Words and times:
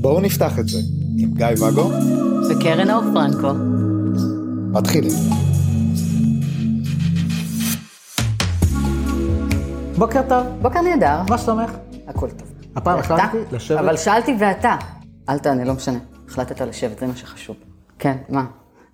בואו 0.00 0.20
נפתח 0.20 0.58
את 0.58 0.68
זה 0.68 0.78
עם 1.18 1.34
גיא 1.34 1.46
ואגו 1.60 1.90
וקרן 2.50 2.90
אור 2.90 3.02
פרנקו. 3.14 3.52
מתחילים. 4.72 5.12
בוקר 9.98 10.20
טוב, 10.28 10.46
בוקר 10.62 10.80
נהדר, 10.80 11.22
מה 11.28 11.38
שלומך? 11.38 11.70
הכל 12.06 12.30
טוב. 12.30 12.48
הפעם? 12.76 12.98
החלטתי 12.98 13.38
לשבת... 13.52 13.78
אבל 13.78 13.96
שאלתי 13.96 14.36
ואתה. 14.40 14.76
אל 15.28 15.38
תענה, 15.38 15.64
לא 15.64 15.74
משנה. 15.74 15.98
החלטת 16.28 16.60
לשבת, 16.60 16.98
זה 16.98 17.06
מה 17.06 17.16
שחשוב. 17.16 17.56
כן, 17.98 18.16
מה? 18.28 18.44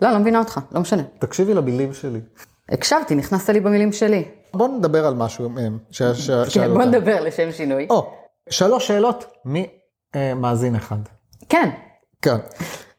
לא, 0.02 0.10
לא 0.10 0.18
מבינה 0.18 0.38
אותך, 0.38 0.60
לא 0.72 0.80
משנה. 0.80 1.02
תקשיבי 1.18 1.54
למילים 1.54 1.94
שלי. 1.94 2.20
הקשבתי, 2.68 3.14
נכנסת 3.14 3.50
לי 3.50 3.60
במילים 3.60 3.92
שלי. 3.92 4.24
בוא 4.54 4.68
נדבר 4.68 5.06
על 5.06 5.14
משהו 5.14 5.48
מהם, 5.48 5.78
ש- 5.90 6.02
ש- 6.02 6.30
כן, 6.54 6.74
בוא. 6.74 6.84
נדבר 6.84 7.20
לשם 7.24 7.52
שינוי. 7.52 7.86
או, 7.90 8.12
שלוש 8.50 8.86
שאלות 8.88 9.32
ממאזין 10.14 10.74
אחד. 10.76 10.96
כן. 11.48 11.70
כן. 12.22 12.36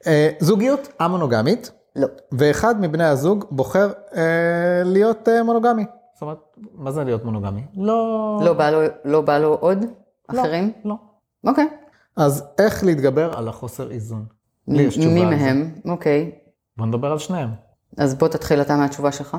אה, 0.07 0.29
זוגיות 0.39 0.87
א-מונוגמית, 0.97 1.71
לא. 1.95 2.07
ואחד 2.31 2.81
מבני 2.81 3.03
הזוג 3.03 3.45
בוחר 3.51 3.91
אה, 4.15 4.21
להיות 4.85 5.29
אה, 5.29 5.43
מונוגמי. 5.43 5.85
זאת 6.13 6.21
אומרת, 6.21 6.37
מה 6.73 6.91
זה 6.91 7.03
להיות 7.03 7.25
מונוגמי? 7.25 7.61
לא... 7.77 8.39
לא 8.45 8.53
בא 8.53 8.69
לו- 8.69 8.81
לא 9.05 9.21
בא 9.21 9.37
לו 9.37 9.53
עוד? 9.53 9.85
לא, 10.33 10.41
אחרים? 10.41 10.71
לא. 10.85 10.95
אוקיי. 11.47 11.67
אז 12.17 12.43
איך 12.59 12.83
להתגבר 12.83 13.37
על 13.37 13.47
החוסר 13.47 13.91
איזון? 13.91 14.25
לי 14.67 14.83
יש 14.83 14.97
תשובה 14.97 15.13
מי. 15.13 15.25
מהם? 15.25 15.75
אוקיי. 15.89 16.31
בוא 16.77 16.85
נדבר 16.85 17.11
על 17.11 17.17
שניהם. 17.17 17.49
אז 17.97 18.15
בוא 18.15 18.27
תתחיל 18.27 18.61
אתה 18.61 18.75
מהתשובה 18.75 19.11
שלך. 19.11 19.37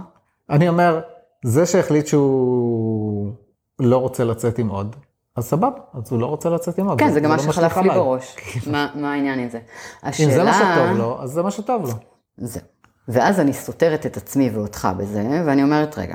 אני 0.50 0.68
אומר, 0.68 1.00
זה 1.44 1.66
שהחליט 1.66 2.06
שהוא 2.06 3.32
לא 3.80 3.96
רוצה 3.96 4.24
לצאת 4.24 4.58
עם 4.58 4.68
עוד, 4.68 4.96
אז 5.36 5.44
סבבה, 5.44 5.68
אז 5.94 6.12
הוא 6.12 6.20
לא 6.20 6.26
רוצה 6.26 6.50
לצאת 6.50 6.78
עם 6.78 6.88
עוד. 6.88 6.98
כן, 6.98 7.10
זה 7.12 7.20
גם 7.20 7.30
מה 7.30 7.36
לא 7.36 7.42
שחלף 7.42 7.72
משליך 7.72 7.76
לי. 7.76 7.88
בראש. 7.88 8.36
מה 8.66 8.88
מה 8.94 9.12
העניין 9.12 9.38
עם 9.38 9.48
זה? 9.48 9.58
אם 10.04 10.30
זה 10.30 10.44
מה 10.44 10.50
השאלה- 10.50 10.74
שטוב 10.86 10.98
לו, 10.98 11.22
אז 11.22 11.30
זה 11.30 11.42
מה 11.42 11.50
שטוב 11.50 11.82
לו. 11.82 11.92
זהו. 12.36 12.62
ואז 13.08 13.40
אני 13.40 13.52
סותרת 13.52 14.06
את 14.06 14.16
עצמי 14.16 14.50
ואותך 14.50 14.88
בזה, 14.96 15.42
ואני 15.46 15.62
אומרת, 15.62 15.98
רגע, 15.98 16.14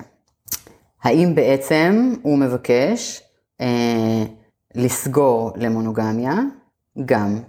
האם 1.03 1.35
בעצם 1.35 2.13
הוא 2.21 2.37
מבקש 2.37 3.21
אה, 3.61 4.23
לסגור 4.75 5.51
למונוגמיה 5.55 6.33
גם 7.05 7.39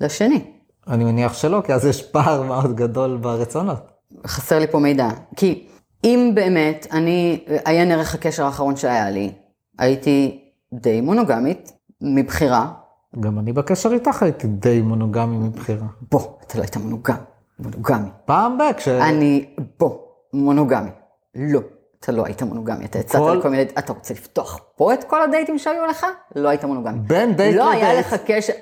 לשני? 0.00 0.44
אני 0.88 1.04
מניח 1.04 1.34
שלא, 1.34 1.62
כי 1.66 1.72
אז 1.74 1.86
יש 1.86 2.02
פער 2.02 2.42
מאוד 2.42 2.76
גדול 2.76 3.16
ברצונות. 3.16 3.92
חסר 4.26 4.58
לי 4.58 4.66
פה 4.66 4.78
מידע. 4.78 5.08
כי 5.36 5.66
אם 6.04 6.30
באמת 6.34 6.86
אני, 6.92 7.44
עיין 7.64 7.90
ערך 7.92 8.14
הקשר 8.14 8.44
האחרון 8.44 8.76
שהיה 8.76 9.10
לי, 9.10 9.32
הייתי 9.78 10.40
די 10.74 11.00
מונוגמית, 11.00 11.72
מבחירה. 12.00 12.72
גם 13.20 13.38
אני 13.38 13.52
בקשר 13.52 13.92
איתך 13.92 14.22
הייתי 14.22 14.46
די 14.46 14.80
מונוגמי 14.80 15.36
מבחירה. 15.36 15.86
בוא, 16.10 16.20
אתה 16.46 16.58
לא 16.58 16.62
היית 16.62 16.76
מונוגמי, 16.76 17.16
מונוגמי. 17.58 18.08
פעם 18.24 18.58
ב... 18.58 18.62
כש... 18.76 18.88
אני, 18.88 19.44
בוא, 19.78 19.98
מונוגמי. 20.32 20.90
לא, 21.34 21.60
אתה 22.00 22.12
לא 22.12 22.26
היית 22.26 22.42
מונוגמי, 22.42 22.84
אתה 22.84 22.98
יצאת 22.98 23.20
כל- 23.20 23.36
לכל 23.38 23.48
מיני, 23.50 23.62
אתה 23.62 23.92
רוצה 23.92 24.14
לפתוח 24.14 24.60
פה 24.76 24.94
את 24.94 25.04
כל 25.04 25.22
הדייטים 25.22 25.58
שהיו 25.58 25.86
לך? 25.86 26.06
לא 26.36 26.48
היית 26.48 26.64
מונוגמי. 26.64 26.98
בין 26.98 27.34
דייט 27.36 27.56
לא 27.56 27.70
היה 27.70 27.88
לדייט. 27.88 28.06
לך 28.06 28.14
קשר... 28.26 28.52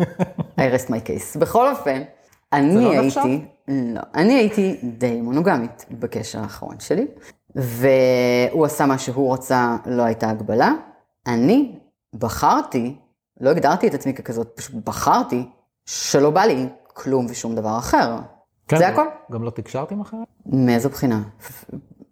I 0.58 0.60
rest 0.60 0.88
my 0.88 1.06
case. 1.06 1.38
בכל 1.38 1.70
אופן, 1.70 2.02
אני 2.52 2.84
לא 2.84 2.90
הייתי, 2.90 3.06
נחשב? 3.06 3.20
לא, 3.68 4.00
אני 4.14 4.34
הייתי 4.34 4.76
די 4.82 5.20
מונוגמית 5.20 5.86
בקשר 5.90 6.40
האחרון 6.40 6.80
שלי, 6.80 7.06
והוא 7.54 8.66
עשה 8.66 8.86
מה 8.86 8.98
שהוא 8.98 9.32
רצה, 9.34 9.76
לא 9.86 10.02
הייתה 10.02 10.30
הגבלה. 10.30 10.72
אני 11.26 11.78
בחרתי, 12.14 12.96
לא 13.40 13.50
הגדרתי 13.50 13.88
את 13.88 13.94
עצמי 13.94 14.14
ככזאת, 14.14 14.52
פשוט 14.54 14.74
בחרתי 14.84 15.48
שלא 15.86 16.30
בא 16.30 16.42
לי 16.42 16.66
כלום 16.86 17.26
ושום 17.30 17.54
דבר 17.54 17.78
אחר. 17.78 18.16
כן, 18.68 18.76
זה 18.78 18.88
הכל. 18.88 19.06
גם 19.32 19.42
לא 19.42 19.50
תקשרת 19.50 19.90
עם 19.90 20.00
אחרת? 20.00 20.26
מאיזו 20.46 20.88
בחינה? 20.88 21.22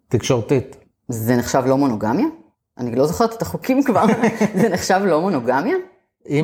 תקשורתית. 0.07 0.75
זה 1.07 1.35
נחשב 1.35 1.63
לא 1.65 1.77
מונוגמיה? 1.77 2.25
אני 2.77 2.95
לא 2.95 3.07
זוכרת 3.07 3.33
את 3.33 3.41
החוקים 3.41 3.83
כבר. 3.83 4.05
זה 4.61 4.69
נחשב 4.69 5.01
לא 5.05 5.21
מונוגמיה? 5.21 5.75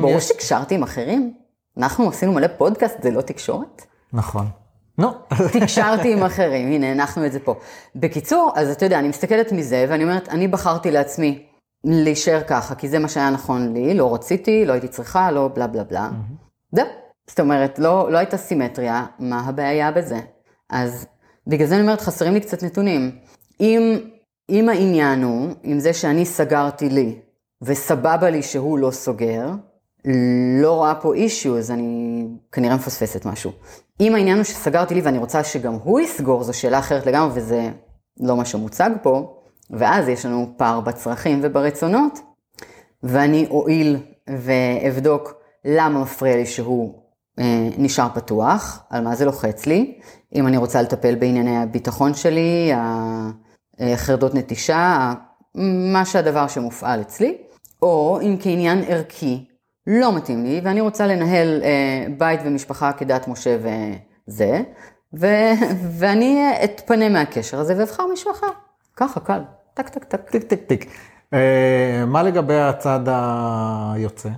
ברור 0.00 0.16
יש... 0.16 0.24
שתקשרתי 0.24 0.74
עם 0.74 0.82
אחרים. 0.82 1.34
אנחנו 1.76 2.08
עשינו 2.08 2.32
מלא 2.32 2.46
פודקאסט, 2.58 3.02
זה 3.02 3.10
לא 3.10 3.20
תקשורת? 3.20 3.82
נכון. 4.12 4.46
נו, 4.98 5.08
תקשרתי 5.52 6.12
עם 6.12 6.22
אחרים, 6.22 6.72
הנה, 6.72 6.90
הנחנו 6.90 7.26
את 7.26 7.32
זה 7.32 7.40
פה. 7.40 7.54
בקיצור, 7.96 8.52
אז 8.54 8.70
אתה 8.70 8.86
יודע, 8.86 8.98
אני 8.98 9.08
מסתכלת 9.08 9.52
מזה, 9.52 9.86
ואני 9.88 10.04
אומרת, 10.04 10.28
אני 10.28 10.48
בחרתי 10.48 10.90
לעצמי 10.90 11.42
להישאר 11.84 12.40
ככה, 12.46 12.74
כי 12.74 12.88
זה 12.88 12.98
מה 12.98 13.08
שהיה 13.08 13.30
נכון 13.30 13.72
לי, 13.72 13.94
לא 13.94 14.14
רציתי, 14.14 14.64
לא 14.64 14.72
הייתי 14.72 14.88
צריכה, 14.88 15.30
לא 15.30 15.50
בלה 15.54 15.66
בלה 15.66 15.84
בלה. 15.84 16.10
זהו. 16.72 16.86
זאת 17.26 17.40
אומרת, 17.40 17.78
לא, 17.78 18.12
לא 18.12 18.18
הייתה 18.18 18.36
סימטריה, 18.36 19.06
מה 19.18 19.40
הבעיה 19.40 19.92
בזה? 19.92 20.20
אז 20.70 21.06
בגלל 21.46 21.66
זה 21.66 21.74
אני 21.74 21.82
אומרת, 21.82 22.00
חסרים 22.00 22.34
לי 22.34 22.40
קצת 22.40 22.62
נתונים. 22.62 23.10
אם, 23.60 23.98
אם 24.50 24.68
העניין 24.68 25.22
הוא, 25.22 25.48
עם 25.62 25.80
זה 25.80 25.92
שאני 25.92 26.26
סגרתי 26.26 26.88
לי, 26.88 27.18
וסבבה 27.62 28.30
לי 28.30 28.42
שהוא 28.42 28.78
לא 28.78 28.90
סוגר, 28.90 29.48
לא 30.62 30.72
רואה 30.72 30.94
פה 30.94 31.14
אישיו, 31.14 31.58
אז 31.58 31.70
אני 31.70 32.24
כנראה 32.52 32.76
מפספסת 32.76 33.24
משהו. 33.24 33.52
אם 34.00 34.14
העניין 34.14 34.36
הוא 34.36 34.44
שסגרתי 34.44 34.94
לי 34.94 35.00
ואני 35.00 35.18
רוצה 35.18 35.44
שגם 35.44 35.74
הוא 35.74 36.00
יסגור, 36.00 36.42
זו 36.42 36.52
שאלה 36.52 36.78
אחרת 36.78 37.06
לגמרי, 37.06 37.30
וזה 37.34 37.70
לא 38.20 38.36
מה 38.36 38.44
שמוצג 38.44 38.90
פה, 39.02 39.40
ואז 39.70 40.08
יש 40.08 40.26
לנו 40.26 40.54
פער 40.56 40.80
בצרכים 40.80 41.40
וברצונות, 41.42 42.18
ואני 43.02 43.46
אועיל 43.50 43.96
ואבדוק 44.28 45.34
למה 45.64 46.00
מפריע 46.02 46.36
לי 46.36 46.46
שהוא 46.46 46.94
אה, 47.38 47.68
נשאר 47.78 48.08
פתוח, 48.14 48.84
על 48.90 49.04
מה 49.04 49.16
זה 49.16 49.24
לוחץ 49.24 49.66
לי, 49.66 49.98
אם 50.34 50.46
אני 50.46 50.56
רוצה 50.56 50.82
לטפל 50.82 51.14
בענייני 51.14 51.56
הביטחון 51.56 52.14
שלי, 52.14 52.70
החרדות 53.78 54.34
נטישה, 54.34 55.12
מה 55.92 56.04
שהדבר 56.04 56.48
שמופעל 56.48 57.00
אצלי, 57.00 57.36
או 57.82 58.20
אם 58.22 58.36
כעניין 58.40 58.84
ערכי 58.88 59.44
לא 59.86 60.16
מתאים 60.16 60.44
לי, 60.44 60.60
ואני 60.64 60.80
רוצה 60.80 61.06
לנהל 61.06 61.60
אה, 61.62 62.06
בית 62.18 62.40
ומשפחה 62.44 62.92
כדת 62.92 63.28
משה 63.28 63.56
וזה, 64.28 64.60
ו, 65.20 65.26
ואני 65.98 66.36
אה, 66.38 66.64
אתפנה 66.64 67.08
מהקשר 67.08 67.58
הזה 67.60 67.74
ואבחר 67.78 68.06
מישהו 68.06 68.30
אחר. 68.32 68.46
ככה, 68.96 69.20
קל. 69.20 69.40
טק, 69.74 69.88
טק, 69.88 70.04
טק. 70.04 70.30
טיק 70.30 70.42
טיק 70.42 70.60
טיק. 70.66 70.90
אה, 71.34 72.04
מה 72.06 72.22
לגבי 72.22 72.58
הצד 72.60 73.00
היוצא, 73.08 74.28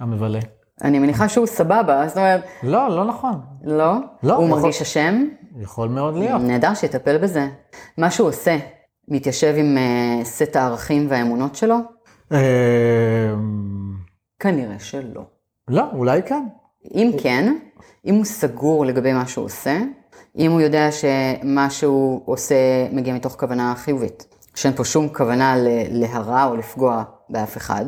המבלה? 0.00 0.38
אני 0.84 0.98
מניחה 0.98 1.28
שהוא 1.28 1.46
סבבה, 1.46 2.08
זאת 2.08 2.16
אומרת, 2.16 2.44
לא, 2.62 2.88
לא 2.96 3.04
נכון. 3.04 3.40
לא? 3.64 3.94
לא, 4.22 4.34
הוא 4.34 4.46
יכול- 4.46 4.60
מרגיש 4.60 4.82
אשם? 4.82 5.24
יכול 5.60 5.88
מאוד 5.88 6.14
להיות. 6.16 6.42
נהדר, 6.42 6.74
שיטפל 6.74 7.18
בזה. 7.18 7.48
מה 7.98 8.10
שהוא 8.10 8.28
עושה, 8.28 8.56
מתיישב 9.08 9.54
עם 9.56 9.78
אה, 9.78 10.24
סט 10.24 10.56
הערכים 10.56 11.06
והאמונות 11.08 11.56
שלו? 11.56 11.76
אה, 14.34 14.50
כנראה 14.50 14.78
שלא. 14.78 15.22
לא, 15.68 15.84
אולי 15.92 16.22
כן. 16.22 16.44
אם 16.94 17.10
כן, 17.22 17.56
אם 18.06 18.14
הוא 18.14 18.24
סגור 18.24 18.86
לגבי 18.86 19.12
מה 19.12 19.26
שהוא 19.26 19.44
עושה, 19.44 19.80
אם 20.38 20.50
הוא 20.50 20.60
יודע 20.60 20.88
שמה 20.92 21.70
שהוא 21.70 22.22
עושה 22.24 22.54
מגיע 22.92 23.14
מתוך 23.14 23.36
כוונה 23.38 23.74
חיובית, 23.76 24.26
שאין 24.54 24.74
פה 24.74 24.84
שום 24.84 25.08
כוונה 25.08 25.54
להרע 25.90 26.44
או 26.44 26.56
לפגוע 26.56 27.04
באף 27.28 27.56
אחד. 27.56 27.84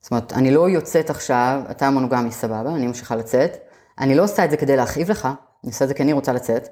זאת 0.00 0.10
אומרת, 0.10 0.32
אני 0.32 0.50
לא 0.50 0.68
יוצאת 0.68 1.10
עכשיו, 1.10 1.62
אתה 1.70 1.90
מונוגמי 1.90 2.30
סבבה, 2.30 2.70
אני 2.70 2.86
ממשיכה 2.86 3.16
לצאת. 3.16 3.56
אני 3.98 4.14
לא 4.14 4.22
עושה 4.24 4.44
את 4.44 4.50
זה 4.50 4.56
כדי 4.56 4.76
להכאיב 4.76 5.10
לך, 5.10 5.28
אני 5.64 5.70
עושה 5.70 5.84
את 5.84 5.88
זה 5.88 5.94
כי 5.94 6.02
אני 6.02 6.12
רוצה 6.12 6.32
לצאת. 6.32 6.68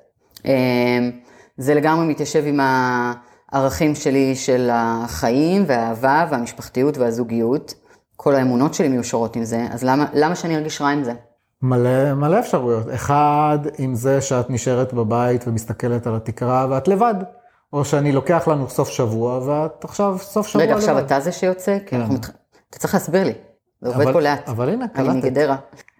אה, 0.46 1.08
זה 1.56 1.74
לגמרי 1.74 2.06
מתיישב 2.06 2.44
עם 2.46 2.60
הערכים 3.52 3.94
שלי 3.94 4.36
של 4.36 4.70
החיים 4.72 5.64
והאהבה 5.66 6.26
והמשפחתיות 6.30 6.98
והזוגיות. 6.98 7.74
כל 8.20 8.34
האמונות 8.34 8.74
שלי 8.74 8.88
מיושרות 8.88 9.36
עם 9.36 9.44
זה, 9.44 9.66
אז 9.72 9.84
למה, 9.84 10.06
למה 10.14 10.34
שאני 10.34 10.56
ארגיש 10.56 10.80
רע 10.80 10.88
עם 10.88 11.04
זה? 11.04 11.12
מלא, 11.62 12.14
מלא 12.14 12.38
אפשרויות. 12.38 12.86
אחד, 12.94 13.58
עם 13.78 13.94
זה 13.94 14.20
שאת 14.20 14.50
נשארת 14.50 14.92
בבית 14.94 15.48
ומסתכלת 15.48 16.06
על 16.06 16.16
התקרה 16.16 16.66
ואת 16.70 16.88
לבד. 16.88 17.14
או 17.72 17.84
שאני 17.84 18.12
לוקח 18.12 18.48
לנו 18.48 18.68
סוף 18.68 18.88
שבוע 18.88 19.38
ואת 19.46 19.84
עכשיו 19.84 20.16
סוף 20.20 20.46
שבוע 20.46 20.62
רגע, 20.62 20.72
לבד. 20.72 20.80
עכשיו 20.82 20.98
אתה 20.98 21.20
זה 21.20 21.32
שיוצא? 21.32 21.78
כי 21.86 21.96
אנחנו. 21.96 22.14
אתה 22.70 22.78
צריך 22.78 22.94
להסביר 22.94 23.24
לי. 23.24 23.32
זה 23.80 23.88
עובד 23.88 24.00
אבל- 24.02 24.12
פה 24.12 24.20
לאט. 24.20 24.48
אבל 24.48 24.68
הנה, 24.68 24.84
אני 24.94 25.06
קלטת. 25.06 25.16
מגדרה. 25.24 25.56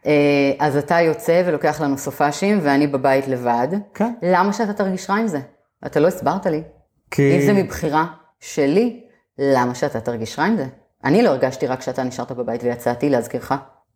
אה, 0.07 0.13
אז 0.59 0.77
אתה 0.77 1.01
יוצא 1.01 1.43
ולוקח 1.47 1.81
לנו 1.81 1.99
סופאשים 1.99 2.59
ואני 2.63 2.87
בבית 2.87 3.29
לבד. 3.29 3.69
כן. 3.95 4.13
למה 4.23 4.53
שאתה 4.53 4.73
תרגיש 4.73 5.11
רע 5.11 5.17
עם 5.17 5.27
זה? 5.27 5.41
אתה 5.87 6.01
לא 6.01 6.09
הסברת 6.09 6.47
לי. 6.47 6.63
כי... 7.11 7.37
אם 7.37 7.47
זה 7.47 7.53
מבחירה 7.53 8.07
שלי, 8.41 9.01
למה 9.39 9.75
שאתה 9.75 10.01
תרגיש 10.01 10.39
רע 10.39 10.45
עם 10.45 10.57
זה? 10.57 10.67
אני 11.05 11.23
לא 11.23 11.29
הרגשתי 11.29 11.67
רע 11.67 11.77
כשאתה 11.77 12.03
נשארת 12.03 12.33
בבית 12.33 12.63
ויצאתי, 12.63 13.11
להזכירך. 13.11 13.53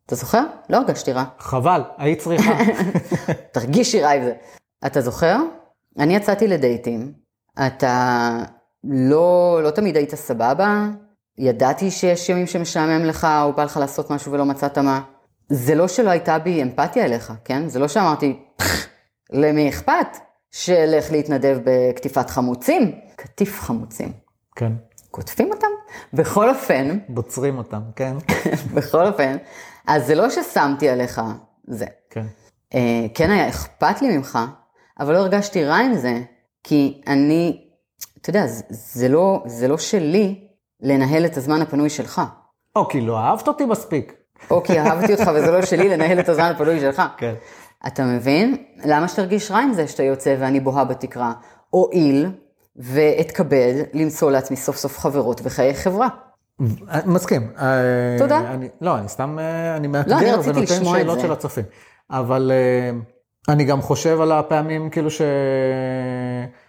אתה 0.07 0.15
זוכר? 0.15 0.45
לא 0.71 0.77
הרגשתי 0.77 1.13
רע. 1.13 1.25
חבל, 1.39 1.83
היית 1.99 2.19
צריכה. 2.19 2.53
תרגישי 3.55 4.01
רע 4.01 4.11
עם 4.11 4.23
זה. 4.23 4.33
אתה 4.87 5.01
זוכר? 5.01 5.37
אני 5.99 6.17
יצאתי 6.17 6.49
לדייטים, 6.49 7.13
אתה 7.67 8.39
לא, 8.85 9.61
לא 9.63 9.71
תמיד 9.71 9.97
היית 9.97 10.15
סבבה, 10.15 10.87
ידעתי 11.39 11.91
שיש 11.91 12.29
ימים 12.29 12.47
שמשעמם 12.47 13.05
לך, 13.05 13.27
או 13.43 13.53
בא 13.53 13.65
לך 13.65 13.77
לעשות 13.77 14.11
משהו 14.11 14.33
ולא 14.33 14.45
מצאת 14.45 14.79
מה. 14.79 15.01
זה 15.49 15.75
לא 15.75 15.89
שלא 15.89 16.11
הייתה 16.11 16.39
בי 16.39 16.63
אמפתיה 16.63 17.05
אליך, 17.05 17.33
כן? 17.45 17.69
זה 17.69 17.79
לא 17.79 17.89
שאמרתי, 17.89 18.39
"פח, 18.57 18.87
למי 19.31 19.69
אכפת 19.69 20.17
שאלך 20.51 21.13
להתנדב 21.13 21.59
בקטיפת 21.65 22.31
חמוצים? 22.31 22.93
קטיף 23.17 23.61
חמוצים. 23.61 24.13
כן. 24.57 24.73
קוטפים 25.11 25.51
אותם? 25.51 25.67
בכל 26.13 26.49
אופן, 26.49 26.99
בוצרים 27.09 27.59
אותם, 27.59 27.81
כן? 27.97 28.17
בכל 28.75 29.07
אופן, 29.07 29.37
אז 29.87 30.07
זה 30.07 30.15
לא 30.15 30.31
ששמתי 30.31 30.89
עליך 30.89 31.21
זה. 31.67 31.87
כן. 32.11 32.27
אה, 32.75 33.07
כן 33.15 33.31
היה 33.31 33.49
אכפת 33.49 34.03
לי 34.03 34.17
ממך, 34.17 34.39
אבל 35.01 35.13
לא 35.13 35.19
הרגשתי 35.19 35.65
רע 35.65 35.77
עם 35.77 35.95
זה, 35.95 36.21
כי 36.65 37.01
אני, 37.07 37.67
אתה 38.21 38.31
יודע, 38.31 38.47
זה, 38.47 38.63
זה, 38.71 39.09
לא, 39.09 39.43
זה 39.47 39.69
לא 39.69 39.79
שלי 39.79 40.49
לנהל 40.81 41.27
את 41.27 41.37
הזמן 41.37 41.63
הפנוי 41.63 41.91
שלך. 41.91 42.23
או 42.77 42.89
כי 42.89 43.01
לא 43.01 43.19
אהבת 43.19 43.49
אותי 43.49 43.65
מספיק. 43.65 44.15
או 44.51 44.63
כי 44.63 44.81
אהבתי 44.81 45.13
אותך 45.13 45.31
וזה 45.35 45.51
לא 45.51 45.63
שלי 45.63 45.89
לנהל 45.89 46.21
את 46.21 46.29
הזמן 46.29 46.53
הפנוי 46.55 46.81
שלך. 46.81 47.03
כן. 47.19 47.35
אתה 47.87 48.05
מבין? 48.05 48.65
למה 48.85 49.09
שתרגיש 49.09 49.51
רע 49.51 49.59
עם 49.59 49.73
זה 49.73 49.89
שאתה 49.89 50.03
יוצא 50.03 50.37
ואני 50.39 50.61
בוהה 50.61 50.85
בתקרה? 50.85 51.33
הואיל 51.71 52.31
ואתכבד 52.77 53.75
למצוא 53.93 54.31
לעצמי 54.31 54.57
סוף 54.57 54.77
סוף 54.77 54.99
חברות 54.99 55.41
וחיי 55.45 55.75
חברה. 55.75 56.09
מסכים. 57.07 57.51
אה, 57.59 58.17
תודה. 58.19 58.39
אני, 58.39 58.69
לא, 58.81 58.99
אני 58.99 59.09
סתם, 59.09 59.39
אה, 59.39 59.77
אני 59.77 59.87
לא, 59.87 59.93
מאתגר 59.93 60.39
רציתי 60.39 60.59
ונותן 60.59 60.85
שאלות. 60.85 61.21
של 61.21 61.33
הצופים. 61.33 61.65
אבל 62.11 62.53
אה, 62.55 62.91
אני 63.49 63.65
גם 63.65 63.83
חושב 63.83 64.21
על 64.21 64.33
הפעמים 64.33 64.91
כאילו 64.91 65.11
ש... 65.11 65.23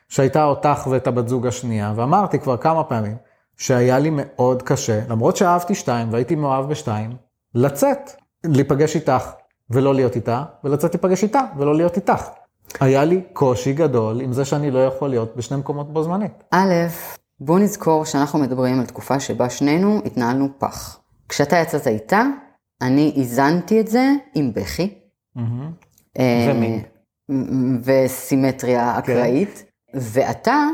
שהייתה 0.10 0.44
אותך 0.44 0.88
ואת 0.92 1.08
הבת 1.08 1.28
זוג 1.28 1.48
השנייה, 1.48 1.94
ואמרתי 1.96 2.40
כבר 2.40 2.58
כמה 2.58 2.84
פעמים, 2.84 3.16
שהיה 3.58 4.00
לי 4.00 4.10
מאוד 4.12 4.64
קשה, 4.64 5.02
למרות 5.10 5.38
שאהבתי 5.38 5.76
שתיים 5.76 6.14
והייתי 6.14 6.36
מאוהב 6.36 6.70
בשתיים, 6.70 7.12
לצאת, 7.56 8.12
להיפגש 8.44 8.96
איתך 8.96 9.32
ולא 9.70 9.96
להיות 9.96 10.16
איתה, 10.16 10.44
ולצאת 10.64 10.94
להיפגש 10.94 11.24
איתה 11.24 11.42
ולא 11.58 11.76
להיות 11.76 11.96
איתך. 11.96 12.30
היה 12.80 13.06
לי 13.06 13.21
קושי 13.33 13.74
גדול 13.74 14.21
עם 14.21 14.33
זה 14.33 14.45
שאני 14.45 14.71
לא 14.71 14.80
יכול 14.86 15.10
להיות 15.10 15.36
בשני 15.36 15.57
מקומות 15.57 15.94
בו 15.94 16.04
זמנית. 16.04 16.44
א', 16.51 16.74
בוא 17.39 17.60
נזכור 17.60 18.06
שאנחנו 18.06 18.39
מדברים 18.39 18.80
על 18.80 18.86
תקופה 18.86 19.19
שבה 19.19 19.50
שנינו 19.50 20.01
התנהלנו 20.06 20.50
פח. 20.57 21.00
כשאתה 21.30 21.56
יצאת 21.57 21.88
איתה, 21.88 22.24
אני 22.81 23.13
איזנתי 23.15 23.80
את 23.80 23.88
זה 23.88 24.12
עם 24.36 24.54
בכי. 24.54 24.94
אה, 26.19 26.48
ומין. 26.50 26.81
וסימטריה 27.83 29.00
אקראית, 29.00 29.63
ואתה 29.94 30.68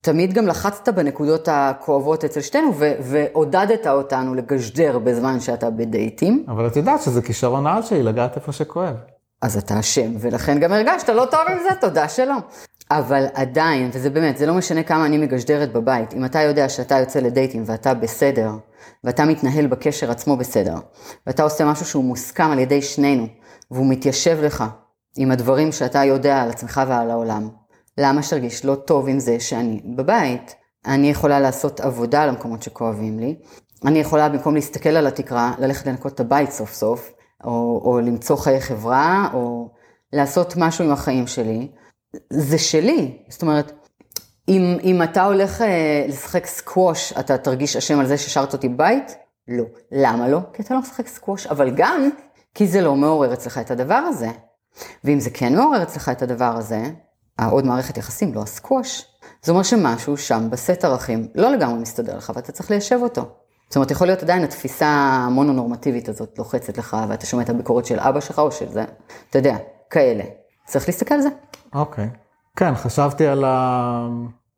תמיד 0.00 0.32
גם 0.32 0.46
לחצת 0.46 0.88
בנקודות 0.88 1.48
הכואבות 1.52 2.24
אצל 2.24 2.40
שתינו, 2.40 2.72
ועודדת 3.00 3.86
אותנו 3.86 4.34
לגשדר 4.34 4.98
בזמן 4.98 5.40
שאתה 5.40 5.70
בדייטים, 5.70 6.44
אבל 6.48 6.66
את 6.66 6.76
יודעת 6.76 7.02
שזה 7.02 7.22
כישרון 7.22 7.66
העל 7.66 7.82
שלי 7.82 8.02
לגעת 8.02 8.36
איפה 8.36 8.52
שכואב. 8.52 8.94
אז 9.44 9.56
אתה 9.56 9.80
אשם, 9.80 10.12
ולכן 10.20 10.60
גם 10.60 10.72
הרגשת 10.72 11.08
לא 11.08 11.26
טוב 11.30 11.40
עם 11.48 11.58
זה, 11.68 11.74
תודה 11.80 12.08
שלא. 12.08 12.34
אבל 12.90 13.26
עדיין, 13.34 13.90
וזה 13.92 14.10
באמת, 14.10 14.38
זה 14.38 14.46
לא 14.46 14.54
משנה 14.54 14.82
כמה 14.82 15.06
אני 15.06 15.18
מגשדרת 15.18 15.72
בבית, 15.72 16.14
אם 16.14 16.24
אתה 16.24 16.42
יודע 16.42 16.68
שאתה 16.68 16.98
יוצא 16.98 17.20
לדייטים 17.20 17.62
ואתה 17.66 17.94
בסדר, 17.94 18.50
ואתה 19.04 19.24
מתנהל 19.24 19.66
בקשר 19.66 20.10
עצמו 20.10 20.36
בסדר, 20.36 20.74
ואתה 21.26 21.42
עושה 21.42 21.64
משהו 21.64 21.86
שהוא 21.86 22.04
מוסכם 22.04 22.50
על 22.50 22.58
ידי 22.58 22.82
שנינו, 22.82 23.26
והוא 23.70 23.86
מתיישב 23.90 24.38
לך 24.42 24.64
עם 25.16 25.30
הדברים 25.30 25.72
שאתה 25.72 26.04
יודע 26.04 26.42
על 26.42 26.50
עצמך 26.50 26.80
ועל 26.88 27.10
העולם, 27.10 27.48
למה 27.98 28.22
שתרגיש 28.22 28.64
לא 28.64 28.74
טוב 28.74 29.08
עם 29.08 29.18
זה 29.18 29.40
שאני 29.40 29.80
בבית? 29.96 30.54
אני 30.86 31.10
יכולה 31.10 31.40
לעשות 31.40 31.80
עבודה 31.80 32.22
על 32.22 32.28
המקומות 32.28 32.62
שכואבים 32.62 33.18
לי, 33.18 33.36
אני 33.84 33.98
יכולה 33.98 34.28
במקום 34.28 34.54
להסתכל 34.54 34.88
על 34.88 35.06
התקרה, 35.06 35.52
ללכת 35.58 35.86
לנקות 35.86 36.12
את 36.12 36.20
הבית 36.20 36.50
סוף 36.50 36.74
סוף, 36.74 37.13
או, 37.44 37.82
או 37.84 38.00
למצוא 38.00 38.36
חיי 38.36 38.60
חברה, 38.60 39.28
או 39.34 39.70
לעשות 40.12 40.54
משהו 40.56 40.84
עם 40.84 40.90
החיים 40.92 41.26
שלי, 41.26 41.68
זה 42.30 42.58
שלי. 42.58 43.18
זאת 43.28 43.42
אומרת, 43.42 43.72
אם, 44.48 44.78
אם 44.84 45.02
אתה 45.02 45.24
הולך 45.24 45.62
אה, 45.62 46.04
לשחק 46.08 46.46
סקווש, 46.46 47.12
אתה 47.12 47.38
תרגיש 47.38 47.76
אשם 47.76 48.00
על 48.00 48.06
זה 48.06 48.18
ששרת 48.18 48.52
אותי 48.52 48.68
בבית? 48.68 49.16
לא. 49.48 49.64
למה 49.92 50.28
לא? 50.28 50.38
כי 50.52 50.62
אתה 50.62 50.74
לא 50.74 50.80
משחק 50.80 51.08
סקווש, 51.08 51.46
אבל 51.46 51.70
גם 51.76 52.10
כי 52.54 52.66
זה 52.66 52.80
לא 52.80 52.96
מעורר 52.96 53.32
אצלך 53.32 53.58
את 53.58 53.70
הדבר 53.70 53.94
הזה. 53.94 54.28
ואם 55.04 55.20
זה 55.20 55.30
כן 55.30 55.56
מעורר 55.56 55.82
אצלך 55.82 56.08
את 56.08 56.22
הדבר 56.22 56.54
הזה, 56.56 56.82
העוד 57.38 57.64
מערכת 57.64 57.96
יחסים, 57.96 58.34
לא 58.34 58.42
הסקווש, 58.42 59.06
זה 59.42 59.52
אומר 59.52 59.62
שמשהו 59.62 60.16
שם 60.16 60.50
בסט 60.50 60.84
ערכים 60.84 61.28
לא 61.34 61.50
לגמרי 61.50 61.78
מסתדר 61.78 62.16
לך 62.16 62.32
ואתה 62.34 62.52
צריך 62.52 62.70
ליישב 62.70 62.98
אותו. 63.02 63.22
זאת 63.68 63.76
אומרת, 63.76 63.90
יכול 63.90 64.06
להיות 64.06 64.22
עדיין 64.22 64.44
התפיסה 64.44 64.86
המונונורמטיבית 64.86 66.08
הזאת 66.08 66.38
לוחצת 66.38 66.78
לך, 66.78 66.96
ואתה 67.08 67.26
שומע 67.26 67.42
את 67.42 67.50
הביקורת 67.50 67.86
של 67.86 68.00
אבא 68.00 68.20
שלך 68.20 68.38
או 68.38 68.52
של 68.52 68.68
זה, 68.68 68.84
אתה 69.30 69.38
יודע, 69.38 69.56
כאלה. 69.90 70.24
צריך 70.66 70.88
להסתכל 70.88 71.14
על 71.14 71.20
זה. 71.20 71.28
אוקיי. 71.74 72.08
כן, 72.56 72.74
חשבתי 72.74 73.26
על 73.26 73.44
ה... 73.44 74.08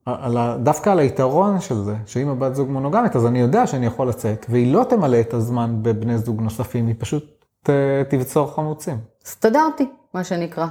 על 0.06 0.36
ה... 0.36 0.56
דווקא 0.62 0.90
על 0.90 0.98
היתרון 0.98 1.60
של 1.60 1.82
זה, 1.82 1.94
שאם 2.06 2.28
הבת 2.28 2.54
זוג 2.54 2.70
מונוגמית, 2.70 3.16
אז 3.16 3.26
אני 3.26 3.40
יודע 3.40 3.66
שאני 3.66 3.86
יכול 3.86 4.08
לצאת, 4.08 4.46
והיא 4.48 4.74
לא 4.74 4.84
תמלא 4.88 5.20
את 5.20 5.34
הזמן 5.34 5.82
בבני 5.82 6.18
זוג 6.18 6.40
נוספים, 6.40 6.86
היא 6.86 6.94
פשוט 6.98 7.44
ת... 7.62 7.70
תבצור 8.08 8.54
חמוצים. 8.54 8.98
הסתדרתי, 9.24 9.88
מה 10.14 10.24
שנקרא. 10.24 10.66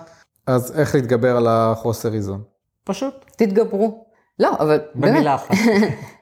אז 0.48 0.80
איך 0.80 0.96
להתגבר 0.96 1.38
על 1.38 1.48
החוסר 1.48 2.14
איזון? 2.14 2.44
פשוט. 2.84 3.14
תתגברו. 3.38 4.06
לא, 4.40 4.52
אבל 4.60 4.80
באמת, 4.96 5.14
במילה 5.14 5.36
אחת. 5.36 5.50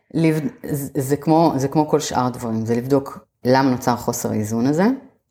זה, 0.98 1.18
כמו, 1.18 1.54
זה 1.56 1.68
כמו 1.68 1.88
כל 1.88 2.00
שאר 2.00 2.26
הדברים, 2.26 2.66
זה 2.66 2.76
לבדוק 2.76 3.26
למה 3.46 3.70
נוצר 3.70 3.96
חוסר 3.96 4.32
האיזון 4.32 4.68
הזה, 4.68 4.86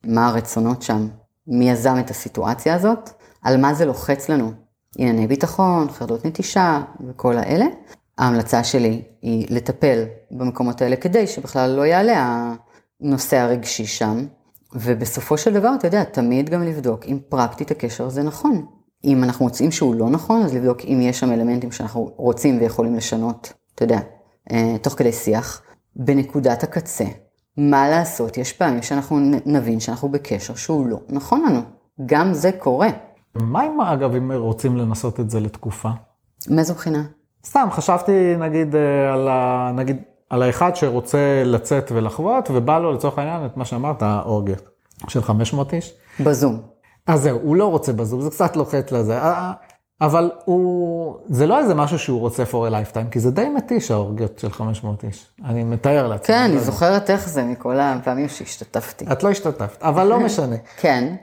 מה 0.05 0.29
הרצונות 0.29 0.82
שם, 0.82 1.08
מי 1.46 1.70
יזם 1.70 1.96
את 2.00 2.11
הסיטואציה 2.11 2.75
הזאת, 2.75 3.11
על 3.43 3.61
מה 3.61 3.75
זה 3.75 3.84
לוחץ 3.84 4.29
לנו, 4.29 4.52
ענייני 4.99 5.26
ביטחון, 5.26 5.90
חרדות 5.90 6.26
נטישה 6.26 6.82
וכל 7.08 7.38
האלה. 7.38 7.67
ההמלצה 8.19 8.64
שלי 8.64 9.02
היא 9.23 9.46
לטפל 9.50 10.05
במקומות 10.31 10.82
האלה 10.82 10.96
כדי 10.96 11.26
שבכלל 11.26 11.70
לא 11.70 11.87
יעלה 11.87 12.55
הנושא 13.00 13.37
הרגשי 13.37 13.87
שם, 13.87 14.26
ובסופו 14.75 15.38
של 15.38 15.55
דבר, 15.55 15.75
אתה 15.79 15.87
יודע, 15.87 16.05
תמיד 16.05 16.50
גם 16.50 16.62
לבדוק 16.62 17.05
אם 17.06 17.19
פרקטית 17.29 17.70
הקשר 17.70 18.06
הזה 18.06 18.23
נכון. 18.23 18.67
אם 19.05 19.25
אנחנו 19.25 19.44
מוצאים 19.44 19.70
שהוא 19.70 19.94
לא 19.94 20.11
נכון, 20.11 20.43
אז 20.43 20.55
לבדוק 20.55 20.81
אם 20.84 21.00
יש 21.02 21.20
שם 21.20 21.32
אלמנטים 21.32 21.73
שאנחנו 21.73 22.11
רוצים 22.17 22.61
ויכולים 22.61 22.94
לשנות, 22.94 23.52
אתה 23.75 23.84
יודע, 23.84 24.00
תוך 24.82 24.94
כדי 24.94 25.12
שיח, 25.12 25.62
בנקודת 25.96 26.62
הקצה. 26.62 27.04
מה 27.56 27.88
לעשות? 27.88 28.38
יש 28.38 28.52
פעמים 28.52 28.82
שאנחנו 28.82 29.19
נבין 29.46 29.81
שאנחנו 29.81 30.08
בקשר 30.08 30.55
שהוא 30.55 30.86
לא 30.86 30.98
נכון 31.08 31.43
לנו. 31.46 31.60
גם 32.06 32.32
זה 32.34 32.52
קורה. 32.52 32.88
מה 33.34 33.67
אם, 33.67 33.81
אגב, 33.81 34.14
אם 34.14 34.32
רוצים 34.32 34.76
לנסות 34.76 35.20
את 35.20 35.31
זה 35.31 35.40
לתקופה? 35.40 35.88
מאיזו 36.50 36.74
בחינה? 36.74 37.02
סתם, 37.46 37.69
חשבתי, 37.70 38.36
נגיד, 38.38 38.76
אה, 38.76 39.12
על, 39.12 39.28
ה... 39.28 39.70
נגיד, 39.74 39.96
על 40.31 40.43
האחד 40.43 40.76
שרוצה 40.76 41.43
לצאת 41.44 41.93
ולחוות, 41.94 42.48
ובא 42.55 42.78
לו, 42.78 42.93
לצורך 42.93 43.19
העניין, 43.19 43.46
את 43.46 43.56
מה 43.56 43.64
שאמרת, 43.64 44.02
האורגיות 44.02 44.69
של 45.08 45.22
500 45.22 45.74
איש. 45.74 45.94
בזום. 46.20 46.60
אז 47.06 47.20
זהו, 47.22 47.38
הוא 47.43 47.56
לא 47.56 47.67
רוצה 47.70 47.93
בזום, 47.93 48.20
זה 48.20 48.31
קצת 48.31 48.56
לוחץ 48.56 48.93
לזה, 48.93 49.19
אה, 49.19 49.52
אבל 50.01 50.31
הוא, 50.44 51.17
זה 51.29 51.46
לא 51.46 51.58
איזה 51.58 51.75
משהו 51.75 51.99
שהוא 51.99 52.20
רוצה 52.20 52.43
for 52.43 52.70
a 52.70 52.72
lifetime, 52.72 53.11
כי 53.11 53.20
זה 53.20 53.31
די 53.31 53.49
מתיש 53.49 53.91
האורגיות 53.91 54.39
של 54.39 54.51
500 54.51 55.05
איש. 55.05 55.27
אני 55.44 55.65
מתאר 55.65 56.08
לעצמי. 56.08 56.27
כן, 56.27 56.41
לא 56.41 56.44
אני 56.44 56.53
יודע. 56.53 56.65
זוכרת 56.65 57.11
איך 57.11 57.29
זה 57.29 57.44
מכל 57.44 57.81
הפעמים 57.81 58.29
שהשתתפתי. 58.29 59.05
את 59.13 59.22
לא 59.22 59.29
השתתפת, 59.29 59.82
אבל 59.82 60.06
לא 60.06 60.20
משנה. 60.27 60.56
כן, 60.77 61.15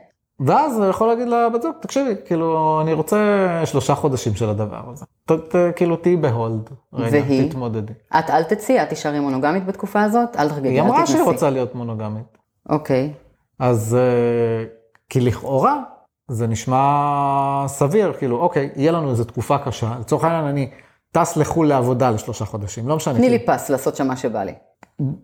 ואז 0.46 0.78
הוא 0.78 0.86
יכול 0.86 1.08
להגיד 1.08 1.28
לבת 1.28 1.62
זוג, 1.62 1.74
תקשיבי, 1.82 2.16
כאילו, 2.26 2.80
אני 2.82 2.94
רוצה 2.94 3.18
שלושה 3.66 3.96
חודשים 3.96 4.36
של 4.36 4.50
הדבר 4.50 4.82
הזה. 4.92 5.06
ת, 5.26 5.32
ת, 5.32 5.56
כאילו, 5.76 5.96
תהיי 5.96 6.16
בהולד. 6.18 6.70
רגע, 6.94 7.18
והיא? 7.26 7.50
תתמודדי. 7.50 7.94
את 8.20 8.30
אל 8.30 8.44
תציעי, 8.44 8.84
את 8.84 8.90
תישארי 8.90 9.20
מונוגמית 9.20 9.66
בתקופה 9.66 10.04
הזאת, 10.04 10.30
אל 10.38 10.50
תחגגי, 10.50 10.68
היא 10.70 10.82
אל 10.82 10.86
אמרה 10.86 11.06
שהיא 11.06 11.18
תתנסי. 11.18 11.32
רוצה 11.32 11.50
להיות 11.50 11.76
מונוגמית. 11.76 12.38
אוקיי. 12.70 13.14
אז 13.60 13.96
אה, 14.00 14.66
כי 15.10 15.20
לכאורה 15.22 15.84
זה 16.30 16.48
נשמע 16.48 17.64
סביר, 17.68 18.14
כאילו, 18.18 18.38
אוקיי, 18.40 18.70
יהיה 18.76 18.92
לנו 18.92 19.10
איזו 19.10 19.24
תקופה 19.24 19.58
קשה, 19.58 19.96
לצורך 20.00 20.24
העניין 20.24 20.46
אני 20.46 20.70
טס 21.12 21.38
לחו"ל 21.38 21.68
לעבודה 21.68 22.12
לשלושה 22.12 22.46
חודשים, 22.46 22.88
לא 22.88 22.96
משנה. 22.96 23.14
תני 23.14 23.30
כאילו, 23.30 23.38
לי 23.38 23.46
פס 23.46 23.70
לעשות 23.70 23.96
שם 23.96 24.08
מה 24.08 24.16
שבא 24.16 24.44
לי. 24.44 24.54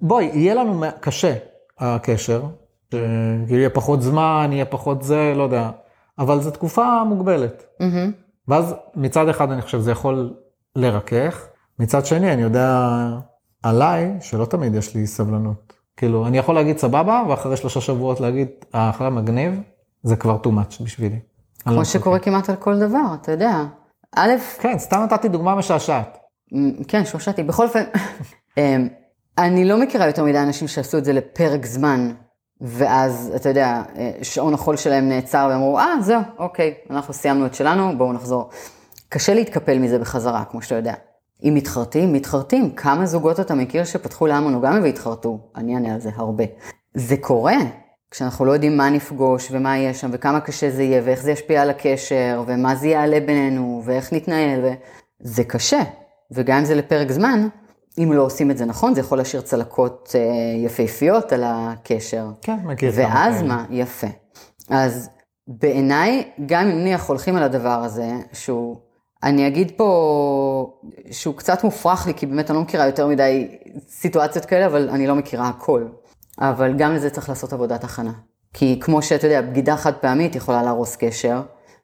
בואי, 0.01 0.29
יהיה 0.33 0.55
לנו 0.55 0.83
קשה 0.99 1.33
הקשר, 1.79 2.41
אה, 2.93 2.99
כאילו 3.47 3.59
יהיה 3.59 3.69
פחות 3.69 4.01
זמן, 4.01 4.49
יהיה 4.51 4.65
פחות 4.65 5.03
זה, 5.03 5.33
לא 5.35 5.43
יודע, 5.43 5.69
אבל 6.19 6.41
זו 6.41 6.51
תקופה 6.51 7.03
מוגבלת. 7.03 7.63
מהמם. 7.79 8.11
ואז 8.47 8.75
מצד 8.95 9.29
אחד 9.29 9.51
אני 9.51 9.61
חושב 9.61 9.79
זה 9.79 9.91
יכול 9.91 10.33
לרכך, 10.75 11.47
מצד 11.79 12.05
שני 12.05 12.33
אני 12.33 12.41
יודע 12.41 12.89
עליי 13.63 14.17
שלא 14.21 14.45
תמיד 14.45 14.75
יש 14.75 14.95
לי 14.95 15.07
סבלנות. 15.07 15.73
כאילו, 15.97 16.27
אני 16.27 16.37
יכול 16.37 16.55
להגיד 16.55 16.77
סבבה, 16.77 17.23
ואחרי 17.29 17.57
שלושה 17.57 17.81
שבועות 17.81 18.19
להגיד, 18.19 18.47
האחלה 18.73 19.09
מגניב, 19.09 19.61
זה 20.05 20.15
כבר 20.15 20.37
too 20.43 20.47
much 20.47 20.83
בשבילי. 20.83 21.19
לא 21.65 21.71
כמו. 21.71 21.85
שקורה 21.85 22.19
כמעט 22.19 22.49
על 22.49 22.55
כל 22.55 22.79
דבר, 22.79 23.13
אתה 23.21 23.31
יודע. 23.31 23.63
א', 24.15 24.31
כן, 24.59 24.77
סתם 24.79 25.01
נתתי 25.03 25.29
דוגמה 25.29 25.55
משעשעת. 25.55 26.17
כן, 26.87 27.05
שושתי. 27.05 27.43
בכל 27.43 27.63
אופן, 27.63 27.83
אמ, 28.57 28.87
אני 29.37 29.65
לא 29.65 29.81
מכירה 29.81 30.07
יותר 30.07 30.23
מדי 30.23 30.39
אנשים 30.39 30.67
שעשו 30.67 30.97
את 30.97 31.05
זה 31.05 31.13
לפרק 31.13 31.65
זמן, 31.65 32.11
ואז, 32.61 33.33
אתה 33.35 33.49
יודע, 33.49 33.83
אה, 33.97 34.11
שעון 34.21 34.53
החול 34.53 34.77
שלהם 34.77 35.09
נעצר 35.09 35.47
ואמרו, 35.51 35.79
אה, 35.79 36.01
זהו, 36.01 36.21
אוקיי, 36.37 36.73
אנחנו 36.89 37.13
סיימנו 37.13 37.45
את 37.45 37.55
שלנו, 37.55 37.97
בואו 37.97 38.13
נחזור. 38.13 38.49
קשה 39.09 39.33
להתקפל 39.33 39.79
מזה 39.79 39.99
בחזרה, 39.99 40.43
כמו 40.51 40.61
שאתה 40.61 40.75
יודע. 40.75 40.93
אם 41.43 41.53
מתחרטים, 41.53 42.13
מתחרטים. 42.13 42.71
כמה 42.75 43.05
זוגות 43.05 43.39
אתה 43.39 43.55
מכיר 43.55 43.83
שפתחו 43.83 44.27
להמונוגמיה 44.27 44.81
והתחרטו? 44.81 45.39
אני 45.55 45.75
אענה 45.75 45.93
על 45.93 46.01
זה 46.01 46.09
הרבה. 46.15 46.43
זה 46.93 47.17
קורה, 47.17 47.55
כשאנחנו 48.15 48.45
לא 48.45 48.51
יודעים 48.51 48.77
מה 48.77 48.89
נפגוש 48.89 49.47
ומה 49.51 49.77
יהיה 49.77 49.93
שם 49.93 50.09
וכמה 50.13 50.39
קשה 50.39 50.69
זה 50.69 50.83
יהיה 50.83 51.01
ואיך 51.05 51.21
זה 51.21 51.31
ישפיע 51.31 51.61
על 51.61 51.69
הקשר 51.69 52.43
ומה 52.47 52.75
זה 52.75 52.87
יעלה 52.87 53.19
בינינו 53.19 53.81
ואיך 53.85 54.13
נתנהל. 54.13 54.65
ו... 54.65 54.69
זה 55.19 55.43
קשה, 55.43 55.81
וגם 56.31 56.57
אם 56.57 56.65
זה 56.65 56.75
לפרק 56.75 57.11
זמן, 57.11 57.47
אם 57.97 58.13
לא 58.13 58.21
עושים 58.21 58.51
את 58.51 58.57
זה 58.57 58.65
נכון, 58.65 58.93
זה 58.93 58.99
יכול 58.99 59.17
להשאיר 59.17 59.41
צלקות 59.41 60.15
אה, 60.15 60.21
יפהפיות 60.65 61.33
על 61.33 61.43
הקשר. 61.45 62.27
כן, 62.41 62.57
מכיר 62.63 62.91
כמה 62.91 63.03
ואז 63.03 63.35
כאלה. 63.35 63.47
מה? 63.47 63.65
יפה. 63.69 64.07
אז 64.69 65.09
בעיניי, 65.47 66.23
גם 66.45 66.67
אם 66.67 66.79
נניח 66.79 67.09
הולכים 67.09 67.35
על 67.35 67.43
הדבר 67.43 67.83
הזה, 67.83 68.11
שהוא, 68.33 68.75
אני 69.23 69.47
אגיד 69.47 69.71
פה 69.77 70.79
שהוא 71.11 71.35
קצת 71.35 71.63
מופרך 71.63 72.07
לי, 72.07 72.13
כי 72.13 72.25
באמת 72.25 72.49
אני 72.49 72.57
לא 72.57 72.63
מכירה 72.63 72.85
יותר 72.85 73.07
מדי 73.07 73.47
סיטואציות 73.89 74.45
כאלה, 74.45 74.65
אבל 74.65 74.89
אני 74.89 75.07
לא 75.07 75.15
מכירה 75.15 75.47
הכל. 75.49 75.85
אבל 76.39 76.73
גם 76.77 76.93
לזה 76.93 77.09
צריך 77.09 77.29
לעשות 77.29 77.53
עבודת 77.53 77.83
הכנה. 77.83 78.11
כי 78.53 78.79
כמו 78.83 79.01
שאתה 79.01 79.27
יודע, 79.27 79.41
בגידה 79.41 79.77
חד 79.77 79.93
פעמית 79.93 80.35
יכולה 80.35 80.63
להרוס 80.63 80.95
קשר, 80.95 81.41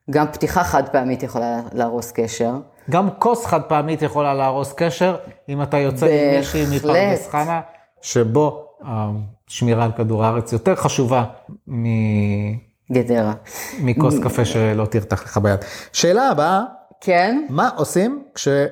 גם 0.10 0.26
פתיחה 0.32 0.64
חד 0.64 0.90
פעמית 0.90 1.24
יכולה 1.24 1.60
להרוס 1.74 2.12
קשר. 2.12 2.54
גם 2.90 3.10
כוס 3.20 3.46
חד 3.46 3.62
פעמית 3.62 4.02
יכולה 4.02 4.34
להרוס 4.34 4.74
קשר, 4.74 5.16
אם 5.50 5.62
אתה 5.62 5.78
יוצא 5.78 6.06
עם 6.06 6.38
מישהי. 6.38 6.66
מפרדס 6.76 7.28
חנה, 7.30 7.62
שבו 8.02 8.66
השמירה 8.86 9.86
על 9.86 9.92
כדור 9.98 10.26
הארץ 10.26 10.54
יותר 10.54 10.76
חשובה 10.76 11.24
מ- 11.68 12.58
גדרה. 12.92 13.34
מכוס 13.82 14.20
קפה 14.24 14.46
שלא 14.46 14.86
תרתח 14.86 15.24
לך 15.24 15.38
ביד. 15.38 15.60
שאלה 15.94 16.30
הבאה, 16.30 16.62
כן? 17.02 17.46
מה 17.50 17.70
עושים, 17.76 18.24
כש, 18.36 18.48
אה, 18.48 18.64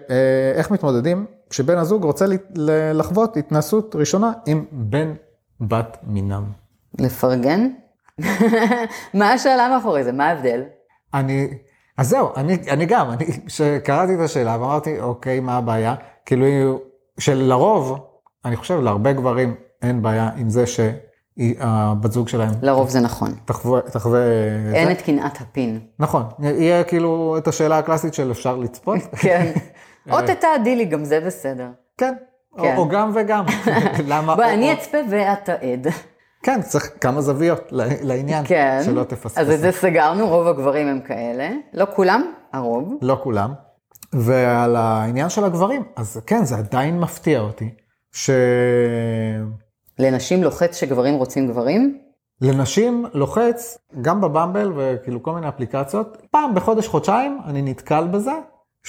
איך 0.55 0.71
מתמודדים 0.71 1.25
כשבן 1.50 1.77
הזוג 1.77 2.03
רוצה 2.03 2.25
לחוות 2.93 3.38
התנסות 3.38 3.95
ראשונה 3.95 4.31
עם 4.45 4.65
בן 4.71 5.13
בת 5.61 5.97
מינם? 6.03 6.43
לפרגן? 6.99 7.69
מה 9.13 9.31
השאלה 9.31 9.69
מאחורי 9.69 10.03
זה? 10.03 10.11
מה 10.11 10.27
ההבדל? 10.27 10.63
אני, 11.13 11.47
אז 11.97 12.09
זהו, 12.09 12.29
אני, 12.35 12.57
אני 12.69 12.85
גם, 12.85 13.11
אני, 13.11 13.25
כשקראתי 13.45 14.15
את 14.15 14.19
השאלה 14.19 14.57
ואמרתי, 14.61 14.99
אוקיי, 14.99 15.39
מה 15.39 15.57
הבעיה? 15.57 15.95
כאילו, 16.25 16.45
שלרוב, 17.19 17.99
אני 18.45 18.55
חושב, 18.55 18.79
להרבה 18.79 19.13
גברים 19.13 19.55
אין 19.81 20.01
בעיה 20.01 20.29
עם 20.37 20.49
זה 20.49 20.63
שהבת 20.67 22.11
זוג 22.11 22.27
שלהם 22.27 22.51
לרוב 22.61 22.89
זה 22.89 22.99
נכון. 22.99 23.35
תחווה, 23.45 23.81
תחווה 23.81 24.19
אין 24.73 24.85
זה. 24.87 24.91
את 24.91 25.01
קנאת 25.01 25.41
הפין. 25.41 25.79
נכון, 25.99 26.23
יהיה 26.39 26.83
כאילו 26.83 27.35
את 27.37 27.47
השאלה 27.47 27.77
הקלאסית 27.77 28.13
של 28.13 28.31
אפשר 28.31 28.57
לצפות. 28.57 28.99
כן. 29.11 29.51
או 30.11 30.17
תתעדי 30.21 30.75
לי, 30.75 30.85
גם 30.85 31.05
זה 31.05 31.19
בסדר. 31.19 31.67
כן, 31.97 32.13
כן. 32.61 32.75
או, 32.77 32.81
או 32.81 32.87
גם 32.89 33.11
וגם. 33.15 33.45
למה? 34.07 34.35
בוא, 34.35 34.43
או- 34.43 34.49
אני 34.49 34.73
אצפה 34.73 34.97
ואת 35.09 35.49
העד. 35.49 35.87
כן, 36.43 36.61
צריך 36.61 36.91
כמה 37.01 37.21
זוויות 37.21 37.67
לעניין, 38.01 38.45
כן. 38.47 38.81
שלא 38.85 39.03
תפספס. 39.03 39.37
אז 39.37 39.49
את 39.49 39.59
זה 39.59 39.71
סגרנו, 39.71 40.27
רוב 40.27 40.47
הגברים 40.47 40.87
הם 40.87 40.99
כאלה. 41.01 41.49
לא 41.73 41.85
כולם, 41.95 42.31
הרוב. 42.53 42.93
לא 43.01 43.17
כולם. 43.23 43.53
ועל 44.13 44.75
העניין 44.75 45.29
של 45.29 45.43
הגברים, 45.43 45.83
אז 45.95 46.21
כן, 46.27 46.45
זה 46.45 46.55
עדיין 46.55 46.99
מפתיע 46.99 47.39
אותי, 47.39 47.69
לנשים 49.99 50.43
לוחץ 50.43 50.77
שגברים 50.77 51.15
רוצים 51.15 51.47
גברים? 51.47 51.97
שלנשים 52.43 53.05
לוחץ, 53.13 53.77
גם 54.01 54.21
בבמבל 54.21 54.71
וכאילו 54.75 55.23
כל 55.23 55.33
מיני 55.33 55.47
אפליקציות, 55.49 56.17
פעם 56.31 56.55
בחודש, 56.55 56.87
חודשיים, 56.87 57.39
אני 57.45 57.61
נתקל 57.61 58.07
בזה, 58.07 58.31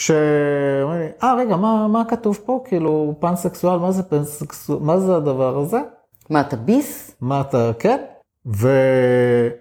שאומרים 0.00 1.00
לי, 1.00 1.08
אה, 1.22 1.34
רגע, 1.34 1.56
מה, 1.56 1.88
מה 1.88 2.04
כתוב 2.04 2.38
פה? 2.44 2.60
כאילו, 2.64 3.14
פנסקסואל, 3.20 3.78
מה 3.78 3.92
זה 3.92 4.02
פנסקסואל, 4.02 4.78
מה 4.82 4.98
זה 4.98 5.16
הדבר 5.16 5.58
הזה? 5.58 5.80
מה, 6.30 6.40
אתה 6.40 6.56
ביס? 6.56 7.16
מה 7.20 7.40
אתה, 7.40 7.70
כן? 7.78 7.98
ו... 8.46 8.68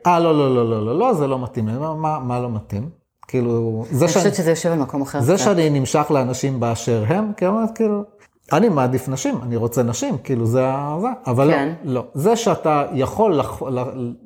אה, 0.07 0.19
לא, 0.19 0.37
לא, 0.37 0.55
לא, 0.55 0.69
לא, 0.69 0.85
לא, 0.85 0.99
לא, 0.99 1.13
זה 1.13 1.27
לא 1.27 1.39
מתאים. 1.39 1.65
מה, 1.65 1.95
מה, 1.95 2.19
מה 2.19 2.39
לא 2.39 2.49
מתאים? 2.49 2.89
כאילו, 3.27 3.85
זה, 3.91 4.05
אני 4.05 4.13
שאני, 4.13 4.23
חושבת 4.23 4.35
שזה 4.35 4.49
יושב 4.49 4.71
על 4.71 4.79
מקום 4.79 5.01
אחר. 5.01 5.21
זה. 5.21 5.37
שאני 5.37 5.69
נמשך 5.69 6.11
לאנשים 6.11 6.59
באשר 6.59 7.03
הם, 7.07 7.31
כאילו, 7.75 8.03
אני 8.53 8.69
מעדיף 8.69 9.09
נשים, 9.09 9.35
אני 9.43 9.55
רוצה 9.55 9.83
נשים, 9.83 10.17
כאילו, 10.23 10.45
זה. 10.45 10.59
זה, 11.01 11.07
אבל 11.27 11.51
כן. 11.51 11.73
לא, 11.83 11.93
לא. 11.93 12.05
זה 12.13 12.35
שאתה 12.35 12.85
יכול 12.93 13.35
לח, 13.35 13.61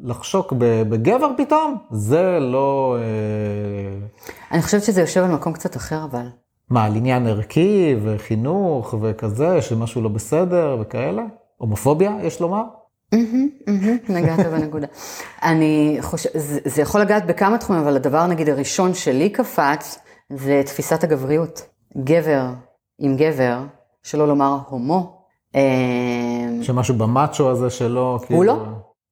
לחשוק 0.04 0.54
בגבר 0.60 1.28
פתאום, 1.38 1.78
זה 1.92 2.38
לא... 2.42 2.98
אה, 3.00 4.08
אני 4.52 4.62
חושבת 4.62 4.84
שזה 4.84 5.02
יושב 5.02 5.24
על 5.24 5.32
מקום 5.32 5.54
קצת 5.54 5.76
אחר, 5.76 6.04
אבל. 6.04 6.28
מה, 6.70 6.86
על 6.86 6.96
עניין 6.96 7.28
ערכי 7.28 7.96
וחינוך 8.04 8.96
וכזה, 9.02 9.62
שמשהו 9.62 10.02
לא 10.02 10.10
בסדר 10.10 10.78
וכאלה? 10.82 11.24
הומופוביה, 11.58 12.12
יש 12.24 12.42
לומר? 12.42 12.64
נגעת 14.10 14.40
בנקודה. 14.40 14.88
אני 15.44 15.98
חושבת, 16.02 16.32
זה, 16.36 16.60
זה 16.66 16.82
יכול 16.82 17.02
לגעת 17.02 17.26
בכמה 17.26 17.58
תחומים, 17.58 17.82
אבל 17.82 17.96
הדבר 17.96 18.28
נגיד 18.28 18.50
הראשון 18.50 18.94
שלי 18.94 19.30
קפץ, 19.30 20.00
זה 20.30 20.62
תפיסת 20.66 21.04
הגבריות. 21.04 21.62
גבר 21.98 22.46
עם 23.00 23.16
גבר, 23.18 23.60
שלא 24.04 24.28
לומר 24.28 24.60
הומו, 24.70 25.24
אה, 25.56 25.62
שמשהו 26.62 26.96
במאצ'ו 26.96 27.50
הזה 27.50 27.70
שלא, 27.70 28.20
כאילו... 28.26 28.40
הוא 28.40 28.46
לא, 28.46 28.66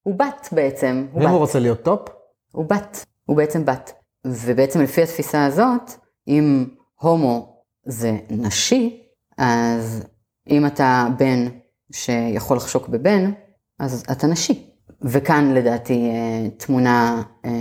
הוא 0.03 0.15
בת 0.15 0.49
בעצם, 0.51 1.05
הוא 1.11 1.21
ואם 1.21 1.29
הוא 1.29 1.35
בת, 1.35 1.41
רוצה 1.41 1.59
להיות 1.59 1.81
top? 1.81 2.09
הוא 2.51 2.65
בת, 2.65 3.05
הוא 3.25 3.37
בעצם 3.37 3.65
בת. 3.65 3.93
ובעצם 4.25 4.81
לפי 4.81 5.03
התפיסה 5.03 5.45
הזאת, 5.45 5.91
אם 6.27 6.65
הומו 6.99 7.63
זה 7.85 8.17
נשי, 8.29 9.01
אז 9.37 10.05
אם 10.49 10.65
אתה 10.65 11.07
בן 11.17 11.47
שיכול 11.91 12.57
לחשוק 12.57 12.87
בבן, 12.87 13.31
אז 13.79 14.05
אתה 14.11 14.27
נשי. 14.27 14.71
וכאן 15.01 15.53
לדעתי 15.53 16.09
אה, 16.09 16.49
תמונה 16.57 17.21
אה, 17.45 17.51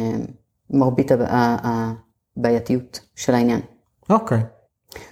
מרבית 0.70 1.10
הבעייתיות 2.36 3.00
של 3.16 3.34
העניין. 3.34 3.60
אוקיי. 4.10 4.40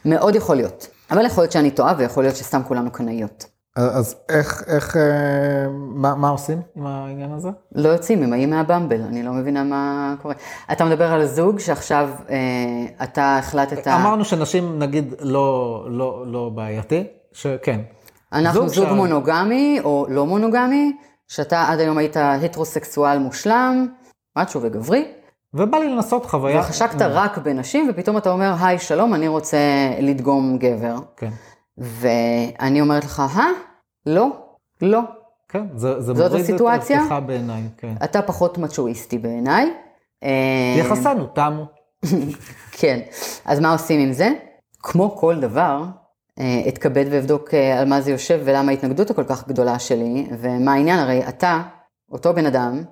מאוד 0.05 0.35
יכול 0.35 0.57
להיות. 0.57 0.98
אבל 1.11 1.27
יכול 1.27 1.43
להיות 1.43 1.53
שאני 1.53 1.71
טועה 1.71 1.95
ויכול 1.99 2.25
להיות 2.25 2.37
שסתם 2.37 2.62
כולנו 2.69 2.91
קנאיות. 2.91 3.47
אז 3.77 4.17
איך, 4.29 4.62
איך, 4.67 4.97
אה, 4.97 5.03
מה, 5.71 6.15
מה 6.15 6.29
עושים 6.29 6.61
עם 6.77 6.87
העניין 6.87 7.33
הזה? 7.33 7.49
לא 7.75 7.88
יוצאים, 7.88 8.23
הם 8.23 8.31
באים 8.31 8.50
מהבמבל, 8.50 9.00
אני 9.03 9.23
לא 9.23 9.33
מבינה 9.33 9.65
מה 9.65 10.15
קורה. 10.23 10.35
אתה 10.73 10.85
מדבר 10.85 11.12
על 11.12 11.27
זוג 11.27 11.59
שעכשיו 11.59 12.09
אה, 12.31 12.37
אתה 13.05 13.38
החלטת... 13.38 13.88
אמרנו 13.88 14.25
שנשים 14.25 14.79
נגיד 14.79 15.15
לא, 15.21 15.87
לא, 15.91 16.25
לא 16.27 16.50
בעייתי, 16.55 17.05
שכן. 17.33 17.81
אנחנו 18.33 18.69
זוג 18.69 18.87
שה- 18.87 18.93
מונוגמי 18.93 19.81
או 19.85 20.07
לא 20.09 20.27
מונוגמי, 20.27 20.97
שאתה 21.29 21.69
עד 21.69 21.81
היום 21.81 21.99
היית 21.99 22.17
הטרוסקסואל 22.17 23.19
מושלם, 23.19 23.87
מאצ'ו 24.38 24.61
וגברי, 24.62 25.12
ובא 25.55 25.78
לי 25.78 25.88
לנסות 25.88 26.26
חוויה. 26.26 26.61
וחשקת 26.61 27.02
רק 27.02 27.38
בנשים, 27.38 27.90
ופתאום 27.90 28.17
אתה 28.17 28.31
אומר, 28.31 28.55
היי, 28.61 28.78
שלום, 28.78 29.14
אני 29.14 29.28
רוצה 29.28 29.59
לדגום 30.00 30.59
גבר. 30.59 30.97
כן, 31.17 31.31
ואני 31.78 32.81
אומרת 32.81 33.05
לך, 33.05 33.23
אה? 33.37 33.47
לא, 34.07 34.28
לא. 34.83 35.00
כן, 35.49 35.67
זה, 35.75 36.00
זה 36.00 36.14
זאת 36.14 36.31
מוריד 36.31 36.45
הסיטואציה? 36.45 36.97
את 36.97 37.00
הפתיחה 37.00 37.21
בעיניי, 37.21 37.62
כן. 37.76 37.95
אתה 38.05 38.23
פחות 38.23 38.59
מצ'ואיסטי 38.59 39.19
בעיניי. 39.19 39.73
אה, 40.25 40.76
יחסנו 40.78 41.26
תמו. 41.26 41.64
כן. 42.78 43.00
אז 43.45 43.61
מה 43.61 43.73
עושים 43.73 44.00
עם 44.00 44.12
זה? 44.12 44.28
כמו 44.83 45.17
כל 45.17 45.40
דבר, 45.40 45.83
אה, 46.38 46.62
אתכבד 46.69 47.05
ואבדוק 47.11 47.55
אה, 47.55 47.81
על 47.81 47.88
מה 47.88 48.00
זה 48.00 48.11
יושב 48.11 48.40
ולמה 48.45 48.71
ההתנגדות 48.71 49.11
הכל 49.11 49.25
כך 49.25 49.49
גדולה 49.49 49.78
שלי, 49.78 50.28
ומה 50.40 50.73
העניין, 50.73 50.99
הרי 50.99 51.28
אתה, 51.28 51.62
אותו 52.12 52.35
בן 52.35 52.47
אדם, 52.47 52.83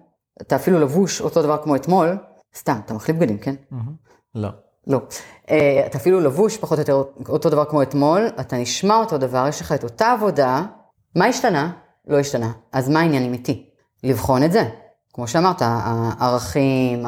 אתה 0.42 0.56
אפילו 0.56 0.80
לבוש 0.80 1.20
אותו 1.20 1.42
דבר 1.42 1.62
כמו 1.62 1.76
אתמול, 1.76 2.16
סתם, 2.56 2.78
אתה 2.84 2.94
מחליף 2.94 3.16
בגדים, 3.16 3.38
כן? 3.38 3.54
לא. 4.34 4.48
לא. 4.86 5.00
אה, 5.50 5.82
אתה 5.86 5.98
אפילו 5.98 6.20
לבוש 6.20 6.56
פחות 6.56 6.78
או 6.78 6.82
יותר 6.82 7.02
אותו 7.28 7.50
דבר 7.50 7.64
כמו 7.64 7.82
אתמול, 7.82 8.26
אתה 8.40 8.56
נשמע 8.56 8.96
אותו 8.96 9.18
דבר, 9.18 9.46
יש 9.48 9.60
לך 9.60 9.72
את 9.72 9.84
אותה 9.84 10.12
עבודה, 10.12 10.62
מה 11.14 11.26
השתנה? 11.26 11.72
לא 12.06 12.18
השתנה. 12.18 12.52
אז 12.72 12.88
מה 12.88 13.00
העניינים 13.00 13.32
איתי? 13.32 13.70
לבחון 14.04 14.42
את 14.42 14.52
זה. 14.52 14.68
כמו 15.12 15.28
שאמרת, 15.28 15.56
הערכים, 15.60 17.06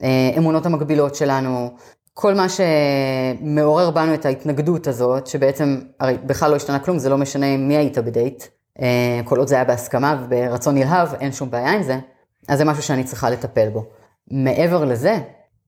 האמונות 0.00 0.66
המקבילות 0.66 1.14
שלנו, 1.14 1.70
כל 2.14 2.34
מה 2.34 2.46
שמעורר 2.48 3.90
בנו 3.90 4.14
את 4.14 4.26
ההתנגדות 4.26 4.86
הזאת, 4.86 5.26
שבעצם, 5.26 5.80
הרי 6.00 6.18
בכלל 6.26 6.50
לא 6.50 6.56
השתנה 6.56 6.78
כלום, 6.78 6.98
זה 6.98 7.08
לא 7.08 7.18
משנה 7.18 7.56
מי 7.56 7.76
היית 7.76 7.98
בדייט, 7.98 8.44
אה, 8.80 9.20
כל 9.24 9.38
עוד 9.38 9.48
זה 9.48 9.54
היה 9.54 9.64
בהסכמה 9.64 10.24
וברצון 10.24 10.74
נלהב, 10.74 11.14
אין 11.14 11.32
שום 11.32 11.50
בעיה 11.50 11.72
עם 11.72 11.82
זה, 11.82 11.98
אז 12.48 12.58
זה 12.58 12.64
משהו 12.64 12.82
שאני 12.82 13.04
צריכה 13.04 13.30
לטפל 13.30 13.68
בו. 13.68 13.84
מעבר 14.30 14.84
לזה, 14.84 15.18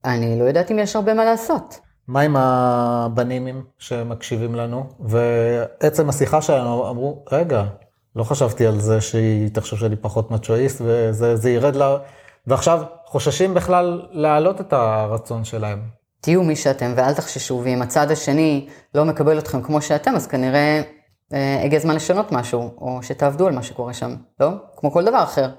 אני 0.05 0.39
לא 0.39 0.43
יודעת 0.43 0.71
אם 0.71 0.79
יש 0.79 0.95
הרבה 0.95 1.13
מה 1.13 1.25
לעשות. 1.25 1.79
מה 2.07 2.21
עם 2.21 2.35
הבנים 2.35 3.63
שמקשיבים 3.77 4.55
לנו? 4.55 4.83
ועצם 4.99 6.09
השיחה 6.09 6.41
שלנו 6.41 6.89
אמרו, 6.89 7.25
רגע, 7.31 7.63
לא 8.15 8.23
חשבתי 8.23 8.65
על 8.65 8.79
זה 8.79 9.01
שהיא 9.01 9.49
תחשוב 9.53 9.79
שאני 9.79 9.95
פחות 9.95 10.31
מצ'ואיסט, 10.31 10.81
וזה 10.85 11.49
ירד 11.49 11.75
לה... 11.75 11.97
ועכשיו 12.47 12.83
חוששים 13.05 13.53
בכלל 13.53 14.01
להעלות 14.11 14.61
את 14.61 14.73
הרצון 14.73 15.43
שלהם. 15.43 15.79
תהיו 16.21 16.43
מי 16.43 16.55
שאתם 16.55 16.93
ואל 16.95 17.13
תחששו, 17.13 17.61
ואם 17.63 17.81
הצד 17.81 18.11
השני 18.11 18.67
לא 18.95 19.05
מקבל 19.05 19.39
אתכם 19.39 19.61
כמו 19.61 19.81
שאתם, 19.81 20.15
אז 20.15 20.27
כנראה 20.27 20.81
אה, 21.33 21.63
הגיע 21.63 21.79
הזמן 21.79 21.95
לשנות 21.95 22.31
משהו, 22.31 22.61
או 22.77 23.03
שתעבדו 23.03 23.47
על 23.47 23.53
מה 23.53 23.63
שקורה 23.63 23.93
שם, 23.93 24.15
לא? 24.39 24.49
כמו 24.75 24.91
כל 24.91 25.05
דבר 25.05 25.23
אחר. 25.23 25.49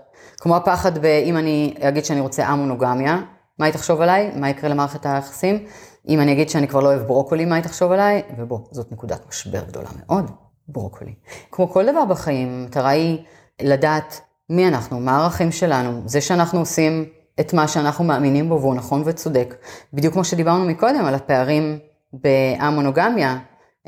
כמו 0.40 0.56
הפחד 0.56 1.04
אם 1.04 1.36
אני 1.36 1.74
אגיד 1.80 2.04
שאני 2.04 2.20
רוצה 2.20 2.46
המונוגמיה, 2.46 3.20
מה 3.58 3.66
היא 3.66 3.74
תחשוב 3.74 4.00
עליי? 4.00 4.30
מה 4.36 4.50
יקרה 4.50 4.70
למערכת 4.70 5.06
היחסים? 5.06 5.64
אם 6.08 6.20
אני 6.20 6.32
אגיד 6.32 6.50
שאני 6.50 6.68
כבר 6.68 6.80
לא 6.80 6.88
אוהב 6.88 7.02
ברוקולי, 7.02 7.44
מה 7.44 7.54
היא 7.54 7.64
תחשוב 7.64 7.92
עליי? 7.92 8.22
ובוא, 8.38 8.58
זאת 8.70 8.92
נקודת 8.92 9.28
משבר 9.28 9.64
גדולה 9.68 9.88
מאוד, 9.98 10.30
ברוקולי. 10.68 11.14
כמו 11.50 11.68
כל 11.68 11.92
דבר 11.92 12.04
בחיים, 12.04 12.48
המטרה 12.48 12.88
היא 12.88 13.18
לדעת 13.62 14.20
מי 14.50 14.68
אנחנו, 14.68 15.00
מה 15.00 15.16
הערכים 15.16 15.52
שלנו, 15.52 16.02
זה 16.06 16.20
שאנחנו 16.20 16.58
עושים 16.58 17.04
את 17.40 17.52
מה 17.52 17.68
שאנחנו 17.68 18.04
מאמינים 18.04 18.48
בו 18.48 18.60
והוא 18.60 18.74
נכון 18.74 19.02
וצודק. 19.06 19.54
בדיוק 19.92 20.14
כמו 20.14 20.24
שדיברנו 20.24 20.64
מקודם 20.64 21.04
על 21.04 21.14
הפערים 21.14 21.78
בהמונוגמיה, 22.12 23.38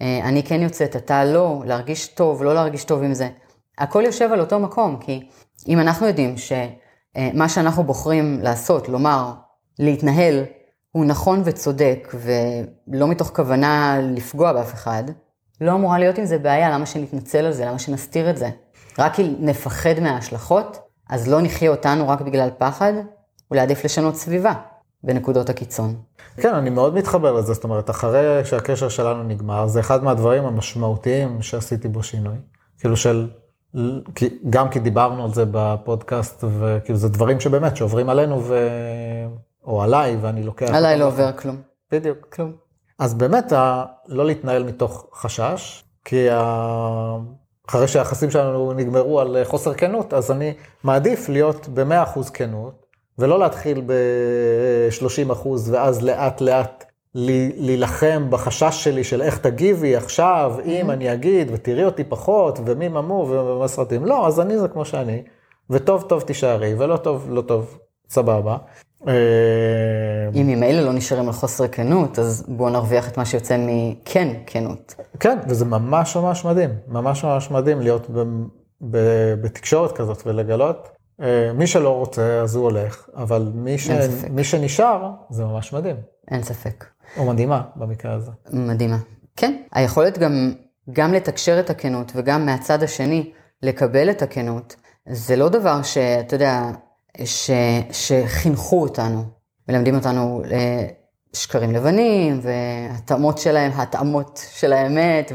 אה, 0.01 0.21
אני 0.25 0.43
כן 0.43 0.62
יוצאת, 0.62 0.97
אתה 0.97 1.25
לא, 1.25 1.62
להרגיש 1.67 2.07
טוב, 2.07 2.43
לא 2.43 2.55
להרגיש 2.55 2.85
טוב 2.85 3.03
עם 3.03 3.15
זה. 3.15 3.29
הכל 3.79 4.02
יושב 4.07 4.33
על 4.33 4.41
אותו 4.41 4.59
מקום, 4.59 4.97
כי 5.00 5.29
אם 5.69 5.81
אנחנו 5.81 6.07
יודעים 6.07 6.35
שמה 6.37 7.49
שאנחנו 7.49 7.85
בוחרים 7.85 8.41
לעשות, 8.43 8.88
לומר, 8.88 9.33
להתנהל, 9.79 10.45
הוא 10.93 11.05
נכון 11.05 11.43
וצודק, 11.45 12.14
ולא 12.14 13.09
מתוך 13.09 13.31
כוונה 13.37 13.99
לפגוע 14.02 14.52
באף 14.52 14.75
אחד, 14.75 15.05
לא 15.61 15.73
אמורה 15.73 15.99
להיות 15.99 16.19
עם 16.19 16.25
זה 16.25 16.38
בעיה, 16.38 16.71
למה 16.71 16.87
שנתנצל 16.87 17.38
על 17.38 17.52
זה, 17.52 17.64
למה 17.64 17.79
שנסתיר 17.79 18.31
את 18.31 18.37
זה? 18.37 18.50
רק 18.99 19.14
כי 19.14 19.37
נפחד 19.38 20.00
מההשלכות, 20.00 20.79
אז 21.11 21.29
לא 21.29 21.43
נחיה 21.43 21.71
אותנו 21.71 22.09
רק 22.09 22.21
בגלל 22.21 22.49
פחד, 22.59 22.93
אולי 23.50 23.61
עדיף 23.61 23.85
לשנות 23.85 24.17
סביבה 24.17 24.52
בנקודות 25.05 25.50
הקיצון. 25.50 25.97
כן, 26.37 26.55
אני 26.55 26.71
מאוד 26.71 26.95
מתחבר 26.95 27.33
לזה, 27.33 27.52
זאת 27.52 27.64
אומרת, 27.64 27.91
אחרי 27.91 28.45
שהקשר 28.45 28.88
שלנו 28.88 29.23
נגמר, 29.23 29.67
זה 29.67 29.81
אחד 29.81 30.05
מהדברים 30.05 30.45
המשמעותיים 30.45 31.43
שעשיתי 31.43 31.88
בו 31.88 32.02
שינוי. 32.02 32.37
כאילו 32.79 32.97
של, 32.97 33.31
גם 34.50 34.69
כי 34.69 34.81
דיברנו 34.81 35.25
על 35.25 35.35
זה 35.35 35.45
בפודקאסט, 35.50 36.45
וכאילו 36.59 36.99
זה 36.99 37.09
דברים 37.09 37.41
שבאמת 37.41 37.76
שעוברים 37.76 38.09
עלינו, 38.09 38.41
ו... 38.45 38.69
או 39.64 39.83
עליי, 39.83 40.17
ואני 40.21 40.43
לוקח... 40.43 40.69
עליי 40.75 40.99
לא 40.99 41.07
עובר 41.07 41.33
כלום. 41.33 41.57
בדיוק. 41.93 42.19
כלום. 42.33 42.52
אז 42.99 43.14
באמת, 43.14 43.52
לא 44.09 44.26
להתנהל 44.26 44.62
מתוך 44.62 45.07
חשש, 45.14 45.85
כי 46.05 46.26
אחרי 47.69 47.88
שהיחסים 47.88 48.31
שלנו 48.31 48.73
נגמרו 48.73 49.21
על 49.21 49.37
חוסר 49.45 49.75
כנות, 49.75 50.14
אז 50.14 50.31
אני 50.31 50.55
מעדיף 50.85 51.29
להיות 51.29 51.69
ב-100% 51.69 52.31
כנות, 52.35 52.87
ולא 53.19 53.38
להתחיל 53.38 53.83
ב-30% 53.87 55.49
ואז 55.71 56.02
לאט 56.02 56.41
לאט 56.41 56.91
להילחם 57.14 58.26
בחשש 58.31 58.85
שלי 58.85 59.04
של 59.04 59.23
איך 59.23 59.38
תגיבי 59.38 59.97
עכשיו, 59.97 60.54
אם 60.64 60.90
mm-hmm. 60.90 60.92
אני 60.92 61.12
אגיד, 61.12 61.50
ותראי 61.52 61.85
אותי 61.85 62.04
פחות, 62.04 62.59
ומי 62.64 62.88
ממו 62.88 63.26
ומה 63.31 63.69
סרטים. 63.69 64.04
לא, 64.04 64.26
אז 64.26 64.40
אני 64.40 64.59
זה 64.59 64.69
כמו 64.69 64.85
שאני, 64.85 65.23
וטוב 65.71 66.02
טוב 66.02 66.23
תישארי, 66.23 66.75
ולא 66.78 66.97
טוב, 66.97 67.26
לא 67.31 67.40
טוב, 67.40 67.78
סבבה. 68.09 68.57
אה, 69.09 69.12
אם 70.35 70.47
ממילא 70.47 70.81
לא 70.81 70.92
נשארים 70.92 71.26
על 71.26 71.33
חוסר 71.33 71.69
כנות, 71.69 72.19
אז 72.19 72.45
בואו 72.49 72.71
נרוויח 72.71 73.09
את 73.09 73.19
מה 73.19 73.25
שיוצא 73.25 73.57
מכן 73.59 74.28
כנות. 74.47 74.95
כן, 75.21 75.38
וזה 75.49 75.64
ממש 75.64 76.16
ממש 76.16 76.45
מדהים, 76.45 76.71
ממש 76.88 77.25
ממש 77.25 77.50
מדהים 77.50 77.81
להיות 77.81 78.11
ב, 78.11 78.23
ב, 78.90 78.99
בתקשורת 79.42 79.92
כזאת 79.92 80.23
ולגלות. 80.26 80.88
אה, 81.23 81.52
מי 81.54 81.66
שלא 81.66 81.97
רוצה, 81.97 82.40
אז 82.42 82.57
הוא 82.57 82.64
הולך, 82.64 83.09
אבל 83.16 83.51
מי, 83.55 83.79
ש... 83.79 83.90
מי 84.31 84.44
שנשאר, 84.44 85.11
זה 85.31 85.44
ממש 85.44 85.72
מדהים. 85.72 85.96
אין 86.31 86.42
ספק. 86.42 86.85
או 87.16 87.25
מדהימה 87.25 87.62
במקרה 87.77 88.14
הזה. 88.14 88.31
מדהימה. 88.53 88.98
כן, 89.37 89.57
היכולת 89.72 90.18
גם, 90.18 90.53
גם 90.92 91.12
לתקשר 91.12 91.61
את 91.61 91.70
הכנות 91.70 92.12
וגם 92.14 92.46
מהצד 92.46 92.83
השני 92.83 93.33
לקבל 93.62 94.11
את 94.11 94.22
הכנות, 94.22 94.77
זה 95.09 95.37
לא 95.37 95.48
דבר 95.48 95.83
שאתה 95.83 96.35
יודע, 96.35 96.70
ש, 97.25 97.51
שחינכו 97.92 98.83
אותנו, 98.83 99.25
מלמדים 99.68 99.94
אותנו 99.94 100.42
אה, 100.51 100.87
שקרים 101.33 101.72
לבנים 101.72 102.40
והתאמות 102.42 103.38
שלהם, 103.38 103.72
התאמות 103.75 104.40
של 104.53 104.72
האמת 104.72 105.33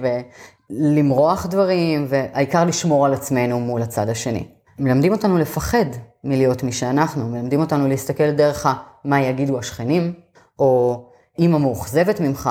ולמרוח 0.70 1.46
דברים, 1.46 2.06
והעיקר 2.10 2.66
לשמור 2.66 3.06
על 3.06 3.14
עצמנו 3.14 3.60
מול 3.60 3.82
הצד 3.82 4.10
השני. 4.10 4.48
מלמדים 4.80 5.12
אותנו 5.12 5.38
לפחד 5.38 5.86
מלהיות 6.24 6.64
מי 6.64 6.72
שאנחנו, 6.72 7.30
מלמדים 7.30 7.60
אותנו 7.60 7.88
להסתכל 7.88 8.32
דרך 8.32 8.66
מה 9.06 9.22
יגידו 9.22 9.60
השכנים, 9.60 10.14
או 10.60 11.04
אימא 11.40 11.58
מאוכזבת 11.58 12.20
ממך, 12.20 12.50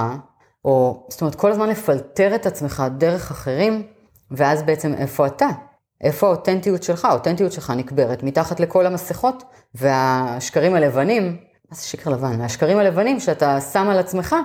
או 0.65 1.07
זאת 1.09 1.21
אומרת 1.21 1.35
כל 1.35 1.53
הזמן 1.53 1.69
לפלטר 1.69 2.35
את 2.35 2.47
עצמך 2.47 2.85
דרך 2.99 3.31
אחרים, 3.31 3.83
ואז 4.31 4.63
בעצם 4.63 4.95
איפה 4.95 5.27
אתה? 5.27 5.49
איפה 6.01 6.27
האותנטיות 6.27 6.83
שלך? 6.83 7.05
האותנטיות 7.05 7.53
שלך 7.53 7.73
נקברת 7.77 8.23
מתחת 8.23 8.61
לכל 8.61 8.87
המסכות 8.87 9.45
והשקרים 9.75 10.75
הלבנים, 10.75 11.37
מה 11.71 11.77
זה 11.77 11.83
שקר 11.83 12.11
לבן? 12.11 12.41
השקרים 12.41 12.79
הלבנים 12.79 13.21
שאתה 13.21 13.61
שם 13.61 13.89
על 13.89 13.99
עצמך, 13.99 14.37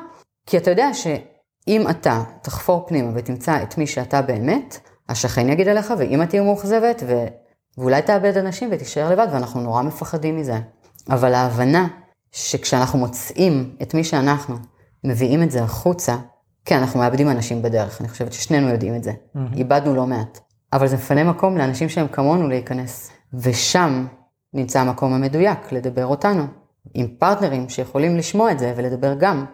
כי 0.46 0.58
אתה 0.58 0.72
יודע 0.72 0.94
שאם 0.94 1.90
אתה 1.90 2.24
תחפור 2.42 2.86
פנימה 2.88 3.12
ותמצא 3.16 3.64
את 3.64 3.78
מי 3.78 3.88
שאתה 3.88 4.22
באמת, 4.22 4.80
השכן 5.10 5.50
יגיד 5.50 5.68
עליך, 5.68 5.94
ואמא 5.98 6.24
תהיה 6.24 6.42
מאוכזבת, 6.42 7.04
ו... 7.08 7.26
ואולי 7.78 8.02
תאבד 8.02 8.38
אנשים 8.38 8.70
ותישאר 8.72 9.12
לבד, 9.12 9.28
ואנחנו 9.32 9.62
נורא 9.62 9.82
מפחדים 9.82 10.38
מזה. 10.38 10.58
אבל 11.10 11.34
ההבנה 11.34 11.88
שכשאנחנו 12.32 13.00
מוצאים 13.00 13.76
את 13.82 13.94
מי 13.94 14.04
שאנחנו, 14.04 14.56
מביאים 15.04 15.44
את 15.44 15.52
זה 15.52 15.64
החוצה, 15.64 16.18
כן, 16.66 16.78
אנחנו 16.78 17.00
מאבדים 17.00 17.30
אנשים 17.30 17.62
בדרך, 17.62 18.02
אני 18.02 18.10
חושבת 18.10 18.34
ששנינו 18.34 18.70
יודעים 18.70 18.96
את 18.96 19.04
זה. 19.04 19.12
Mm-hmm. 19.12 19.58
איבדנו 19.58 19.96
לא 19.96 20.08
מעט. 20.08 20.40
אבל 20.74 20.88
זה 20.88 20.96
מפנה 20.96 21.24
מקום 21.24 21.58
לאנשים 21.58 21.90
שהם 21.90 22.08
כמונו 22.08 22.48
להיכנס. 22.48 23.12
ושם 23.34 24.06
נמצא 24.54 24.80
המקום 24.80 25.14
המדויק 25.14 25.72
לדבר 25.72 26.06
אותנו, 26.06 26.44
עם 26.94 27.08
פרטנרים 27.08 27.70
שיכולים 27.70 28.18
לשמוע 28.18 28.52
את 28.52 28.60
זה 28.60 28.74
ולדבר 28.76 29.14
גם. 29.14 29.46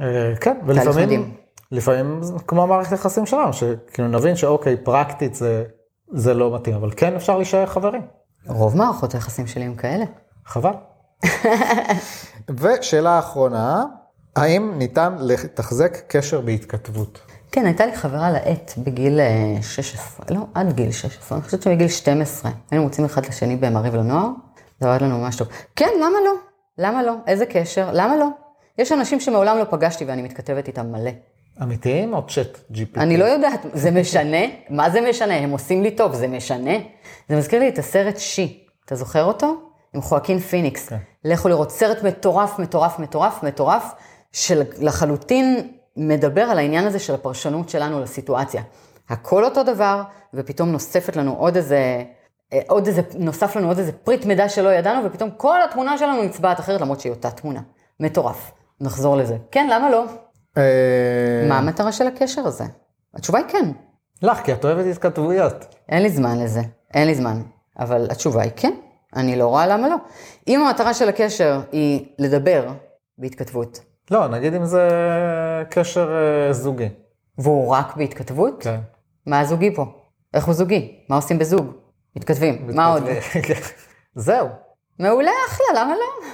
אה, 0.00 0.36
כן, 0.40 0.56
ולפעמים, 0.66 1.34
לפעמים 1.72 2.20
כמו 2.46 2.62
המערכת 2.62 2.92
היחסים 2.92 3.26
שלנו, 3.26 3.52
שכאילו 3.52 4.08
נבין 4.08 4.36
שאוקיי, 4.36 4.76
פרקטית 4.76 5.34
זה, 5.34 5.64
זה 6.12 6.34
לא 6.34 6.54
מתאים, 6.54 6.74
אבל 6.74 6.90
כן 6.96 7.14
אפשר 7.14 7.36
להישאר 7.36 7.66
חברים. 7.66 8.02
רוב 8.46 8.76
מערכות 8.76 9.14
היחסים 9.14 9.46
שלי 9.46 9.64
הם 9.64 9.74
כאלה. 9.74 10.04
חבל. 10.46 10.72
ושאלה 12.60 13.18
אחרונה, 13.18 13.84
האם 14.36 14.72
ניתן 14.78 15.16
לתחזק 15.20 15.98
קשר 16.08 16.40
בהתכתבות? 16.40 17.18
כן, 17.52 17.66
הייתה 17.66 17.86
לי 17.86 17.96
חברה 17.96 18.30
לעט 18.30 18.72
בגיל 18.78 19.20
16, 19.62 20.26
אה, 20.30 20.34
לא, 20.34 20.40
עד 20.54 20.72
גיל 20.72 20.92
16, 20.92 21.38
אני 21.38 21.44
חושבת 21.44 21.62
שמגיל 21.62 21.88
12, 21.88 22.50
היינו 22.70 22.84
מוצאים 22.84 23.04
אחד 23.04 23.26
לשני 23.26 23.56
במעריב 23.56 23.94
לנוער, 23.94 24.28
זה 24.80 24.88
עבד 24.88 25.02
לנו 25.02 25.18
ממש 25.18 25.36
טוב. 25.36 25.48
כן, 25.76 25.88
למה 25.96 26.18
לא? 26.24 26.32
למה 26.78 27.02
לא? 27.02 27.12
איזה 27.26 27.46
קשר? 27.46 27.90
למה 27.92 28.16
לא? 28.16 28.26
יש 28.78 28.92
אנשים 28.92 29.20
שמעולם 29.20 29.58
לא 29.58 29.64
פגשתי 29.70 30.04
ואני 30.04 30.22
מתכתבת 30.22 30.68
איתם 30.68 30.92
מלא. 30.92 31.10
אמיתיים 31.62 32.14
או 32.14 32.26
צ'אט 32.26 32.58
GPT? 32.72 33.00
אני 33.00 33.16
לא 33.16 33.24
יודעת, 33.24 33.66
זה 33.72 33.90
משנה? 33.90 34.46
מה 34.70 34.90
זה 34.90 35.00
משנה? 35.08 35.34
הם 35.34 35.50
עושים 35.50 35.82
לי 35.82 35.90
טוב, 35.90 36.14
זה 36.14 36.28
משנה? 36.28 36.74
זה 37.28 37.36
מזכיר 37.36 37.60
לי 37.60 37.68
את 37.68 37.78
הסרט 37.78 38.18
שי, 38.18 38.66
אתה 38.84 38.94
זוכר 38.94 39.24
אותו? 39.24 39.65
עם 39.94 40.02
חואקין 40.02 40.38
פיניקס. 40.38 40.88
כן. 40.88 40.96
לכו 41.24 41.48
לראות 41.48 41.70
סרט 41.70 42.02
מטורף, 42.02 42.58
מטורף, 42.58 42.98
מטורף, 42.98 43.42
מטורף, 43.42 43.94
שלחלוטין 44.32 45.72
מדבר 45.96 46.42
על 46.42 46.58
העניין 46.58 46.86
הזה 46.86 46.98
של 46.98 47.14
הפרשנות 47.14 47.68
שלנו 47.68 48.00
לסיטואציה. 48.00 48.62
הכל 49.08 49.44
אותו 49.44 49.62
דבר, 49.62 50.02
ופתאום 50.34 50.72
נוספת 50.72 51.16
לנו 51.16 51.34
עוד 51.38 51.56
איזה, 51.56 52.04
אה, 52.52 52.60
עוד 52.68 52.86
איזה, 52.86 53.02
נוסף 53.14 53.56
לנו 53.56 53.68
עוד 53.68 53.78
איזה 53.78 53.92
פריט 53.92 54.24
מידע 54.24 54.48
שלא 54.48 54.68
ידענו, 54.68 55.04
ופתאום 55.04 55.30
כל 55.36 55.62
התמונה 55.62 55.98
שלנו 55.98 56.22
נצבעת 56.22 56.60
אחרת, 56.60 56.80
למרות 56.80 57.00
שהיא 57.00 57.12
אותה 57.12 57.30
תמונה. 57.30 57.60
מטורף. 58.00 58.52
נחזור 58.80 59.16
לזה. 59.16 59.36
כן, 59.50 59.68
למה 59.70 59.90
לא? 59.90 60.04
אה, 60.56 61.46
מה 61.48 61.58
המטרה 61.58 61.92
של 61.92 62.06
הקשר 62.06 62.46
הזה? 62.46 62.64
התשובה 63.14 63.38
היא 63.38 63.46
כן. 63.48 63.70
לך, 64.22 64.40
כי 64.40 64.52
את 64.52 64.64
אוהבת 64.64 64.84
התכתבויות. 64.90 65.74
אין 65.88 66.02
לי 66.02 66.10
זמן 66.10 66.38
לזה, 66.38 66.60
אין 66.94 67.06
לי 67.06 67.14
זמן. 67.14 67.42
אבל 67.78 68.08
התשובה 68.10 68.42
היא 68.42 68.52
כן, 68.56 68.72
אני 69.16 69.36
לא 69.36 69.46
רואה 69.46 69.66
למה 69.66 69.88
לא. 69.88 69.96
אם 70.48 70.60
המטרה 70.60 70.94
של 70.94 71.08
הקשר 71.08 71.60
היא 71.72 72.06
לדבר 72.18 72.68
בהתכתבות, 73.18 73.80
לא, 74.10 74.28
נגיד 74.28 74.54
אם 74.54 74.64
זה 74.64 74.88
קשר 75.70 76.16
אה, 76.16 76.52
זוגי. 76.52 76.88
והוא 77.38 77.68
רק 77.68 77.96
בהתכתבות? 77.96 78.62
כן. 78.62 78.80
מה 79.26 79.40
הזוגי 79.40 79.74
פה? 79.74 79.84
איך 80.34 80.44
הוא 80.44 80.54
זוגי? 80.54 81.04
מה 81.08 81.16
עושים 81.16 81.38
בזוג? 81.38 81.66
מתכתבים, 82.16 82.66
מה 82.74 82.86
עוד? 82.86 83.02
זהו. 84.14 84.48
מעולה, 84.98 85.30
אחלה, 85.48 85.66
למה 85.80 85.94
לא? 85.94 86.26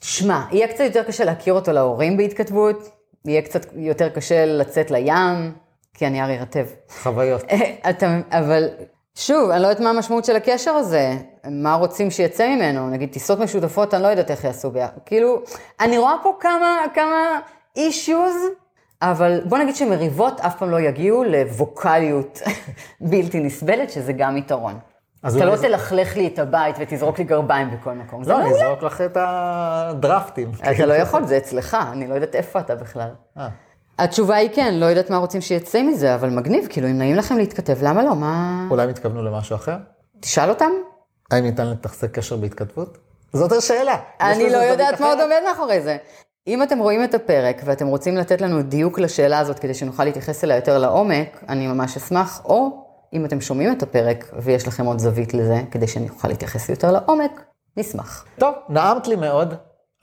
שמע, 0.00 0.44
יהיה 0.50 0.68
קצת 0.68 0.84
יותר 0.84 1.02
קשה 1.02 1.24
להכיר 1.24 1.54
אותו 1.54 1.72
להורים 1.72 2.16
בהתכתבות, 2.16 2.90
יהיה 3.24 3.42
קצת 3.42 3.66
יותר 3.74 4.08
קשה 4.08 4.46
לצאת 4.46 4.90
לים, 4.90 5.52
כי 5.94 6.06
הנייר 6.06 6.30
יירטב. 6.30 6.66
חוויות. 7.02 7.42
אתה, 7.90 8.20
אבל 8.30 8.68
שוב, 9.14 9.50
אני 9.50 9.62
לא 9.62 9.66
יודעת 9.66 9.80
מה 9.80 9.90
המשמעות 9.90 10.24
של 10.24 10.36
הקשר 10.36 10.70
הזה, 10.70 11.12
מה 11.50 11.74
רוצים 11.74 12.10
שיצא 12.10 12.48
ממנו, 12.48 12.90
נגיד 12.90 13.12
טיסות 13.12 13.38
משותפות, 13.38 13.94
אני 13.94 14.02
לא 14.02 14.08
יודעת 14.08 14.30
איך 14.30 14.44
יעשו 14.44 14.70
ביחד. 14.70 14.92
כאילו, 15.06 15.42
אני 15.80 15.98
רואה 15.98 16.14
פה 16.22 16.36
כמה, 16.40 16.76
כמה 16.94 17.38
אישוז, 17.76 18.34
אבל 19.02 19.40
בוא 19.44 19.58
נגיד 19.58 19.76
שמריבות 19.76 20.40
אף 20.40 20.56
פעם 20.58 20.70
לא 20.70 20.80
יגיעו 20.80 21.24
לווקאליות 21.24 22.40
בלתי 23.10 23.40
נסבלת, 23.40 23.90
שזה 23.90 24.12
גם 24.12 24.36
יתרון. 24.36 24.78
אתה 25.28 25.44
לא 25.44 25.56
זה- 25.56 25.66
תלכלך 25.68 26.16
לי 26.16 26.26
את 26.26 26.38
הבית 26.38 26.76
ותזרוק 26.78 27.18
לי 27.18 27.24
גרביים 27.24 27.70
בכל 27.70 27.92
מקום. 27.92 28.24
זה 28.24 28.32
לא, 28.32 28.40
אני. 28.40 28.50
אזרוק 28.50 28.82
לך 28.82 29.00
את 29.00 29.16
הדרפטים. 29.20 30.50
אתה 30.72 30.86
לא 30.86 30.94
יכול, 31.02 31.24
זה 31.26 31.36
אצלך, 31.36 31.76
אני 31.92 32.06
לא 32.08 32.14
יודעת 32.14 32.34
איפה 32.34 32.58
אתה 32.60 32.74
בכלל. 32.74 33.10
התשובה 33.98 34.36
היא 34.36 34.50
כן, 34.54 34.74
לא 34.74 34.86
יודעת 34.86 35.10
מה 35.10 35.16
רוצים 35.16 35.40
שיצא 35.40 35.82
מזה, 35.82 36.14
אבל 36.14 36.30
מגניב, 36.30 36.66
כאילו, 36.70 36.88
אם 36.88 36.98
נעים 36.98 37.16
לכם 37.16 37.36
להתכתב, 37.36 37.76
למה 37.82 38.02
לא? 38.02 38.14
מה... 38.14 38.66
אולי 38.70 38.82
הם 38.82 38.88
התכוונו 38.88 39.22
למשהו 39.22 39.56
אחר? 39.56 39.76
תשאל 40.20 40.50
אותם. 40.50 40.70
האם 41.30 41.44
ניתן 41.44 41.66
לתחזק 41.66 42.10
קשר 42.10 42.36
בהתכתבות? 42.36 42.98
זאת 43.32 43.52
השאלה. 43.52 43.96
אני 44.20 44.50
לא 44.50 44.56
יודעת 44.56 45.00
מה 45.00 45.08
עוד? 45.08 45.20
עומד 45.20 45.36
מאחורי 45.48 45.80
זה. 45.80 45.96
אם 46.46 46.62
אתם 46.62 46.78
רואים 46.78 47.04
את 47.04 47.14
הפרק 47.14 47.62
ואתם 47.64 47.86
רוצים 47.86 48.16
לתת 48.16 48.40
לנו 48.40 48.62
דיוק 48.62 48.98
לשאלה 48.98 49.38
הזאת 49.38 49.58
כדי 49.58 49.74
שנוכל 49.74 50.04
להתייחס 50.04 50.44
אליה 50.44 50.56
יותר 50.56 50.78
לעומק, 50.78 51.44
אני 51.48 51.66
ממש 51.66 51.96
אשמח, 51.96 52.42
או 52.44 52.86
אם 53.12 53.24
אתם 53.24 53.40
שומעים 53.40 53.72
את 53.72 53.82
הפרק 53.82 54.32
ויש 54.38 54.68
לכם 54.68 54.86
עוד 54.86 54.98
זווית 54.98 55.34
לזה, 55.34 55.56
כדי 55.70 55.86
שנוכל 55.86 56.28
להתייחס 56.28 56.68
יותר 56.68 56.92
לעומק, 56.92 57.42
נשמח. 57.76 58.24
טוב, 58.38 58.54
נעמת 58.68 59.08
לי 59.08 59.16
מאוד. 59.16 59.54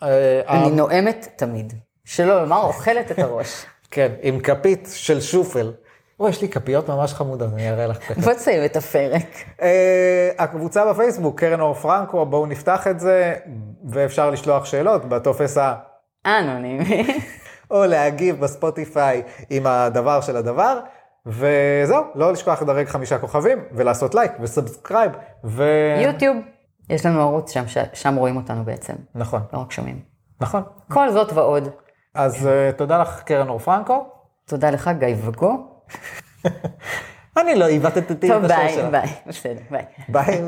אה, 0.04 0.42
אני 0.48 0.64
אה, 0.64 0.70
נועמת 0.70 1.28
תמיד. 1.36 1.74
שלא 2.06 2.42
לומר, 2.42 2.64
אוכלת 2.64 3.12
את 3.12 3.20
הראש. 3.20 3.66
כן, 3.92 4.12
עם 4.22 4.40
כפית 4.40 4.90
של 4.94 5.22
שופל. 5.22 5.72
או, 6.20 6.30
יש 6.30 6.42
לי 6.42 6.50
כפיות 6.50 6.90
ממש 6.90 7.14
חמודות, 7.14 7.54
אני 7.54 7.70
אראה 7.70 7.88
לך 7.88 7.98
תכף. 7.98 8.18
בוא 8.18 8.34
תסיים 8.34 8.66
את 8.66 8.76
הפרק. 8.76 9.28
אה, 9.62 10.30
הקבוצה 10.38 10.94
בפייסבוק, 10.94 11.40
קרן 11.40 11.62
אור 11.62 11.74
פרנקו, 11.74 12.26
בואו 12.26 12.46
נפתח 12.46 12.88
את 12.88 13.00
זה, 13.00 13.36
ואפשר 13.90 14.30
לשלוח 14.30 14.66
שאלות 14.66 15.06
בטופס 15.06 15.58
ה... 15.58 15.76
אנונימי. 16.26 17.20
או 17.72 17.86
להגיב 17.86 18.40
בספוטיפיי 18.40 19.22
עם 19.50 19.68
הדבר 19.68 20.22
של 20.22 20.38
הדבר, 20.38 20.80
וזהו, 21.26 22.04
לא 22.16 22.32
לשכוח 22.32 22.62
לדרג 22.62 22.88
חמישה 22.88 23.18
כוכבים, 23.18 23.64
ולעשות 23.72 24.16
לייק 24.16 24.32
ו 24.42 24.48
subscribe, 24.48 25.12
ו... 25.44 25.64
יוטיוב. 26.04 26.38
יש 26.90 27.06
לנו 27.06 27.22
ערוץ 27.22 27.52
שם, 27.52 27.64
שם 27.94 28.16
רואים 28.16 28.38
אותנו 28.38 28.64
בעצם, 28.64 28.94
נכון, 29.16 29.42
לא 29.54 29.60
רק 29.60 29.72
שומעים. 29.72 30.00
נכון. 30.42 30.64
כל 30.92 31.12
זאת 31.12 31.34
ועוד. 31.34 31.70
אז 32.14 32.48
אה, 32.48 32.72
תודה 32.78 33.02
לך, 33.02 33.24
קרן 33.24 33.50
אור 33.50 33.60
פרנקו. 33.60 34.10
תודה 34.46 34.70
לך, 34.70 34.90
גיא 35.00 35.16
וגו. 35.26 35.68
אני 37.38 37.56
לא 37.56 37.66
עיוותתי 37.66 38.14
את 38.14 38.22
טוב, 38.22 38.46
השם 38.46 38.48
ביי, 38.48 38.74
שלך. 38.74 38.92
ביי. 38.92 39.10
בסדר, 39.28 39.62
ביי. 39.72 39.86
ביי. 40.10 40.42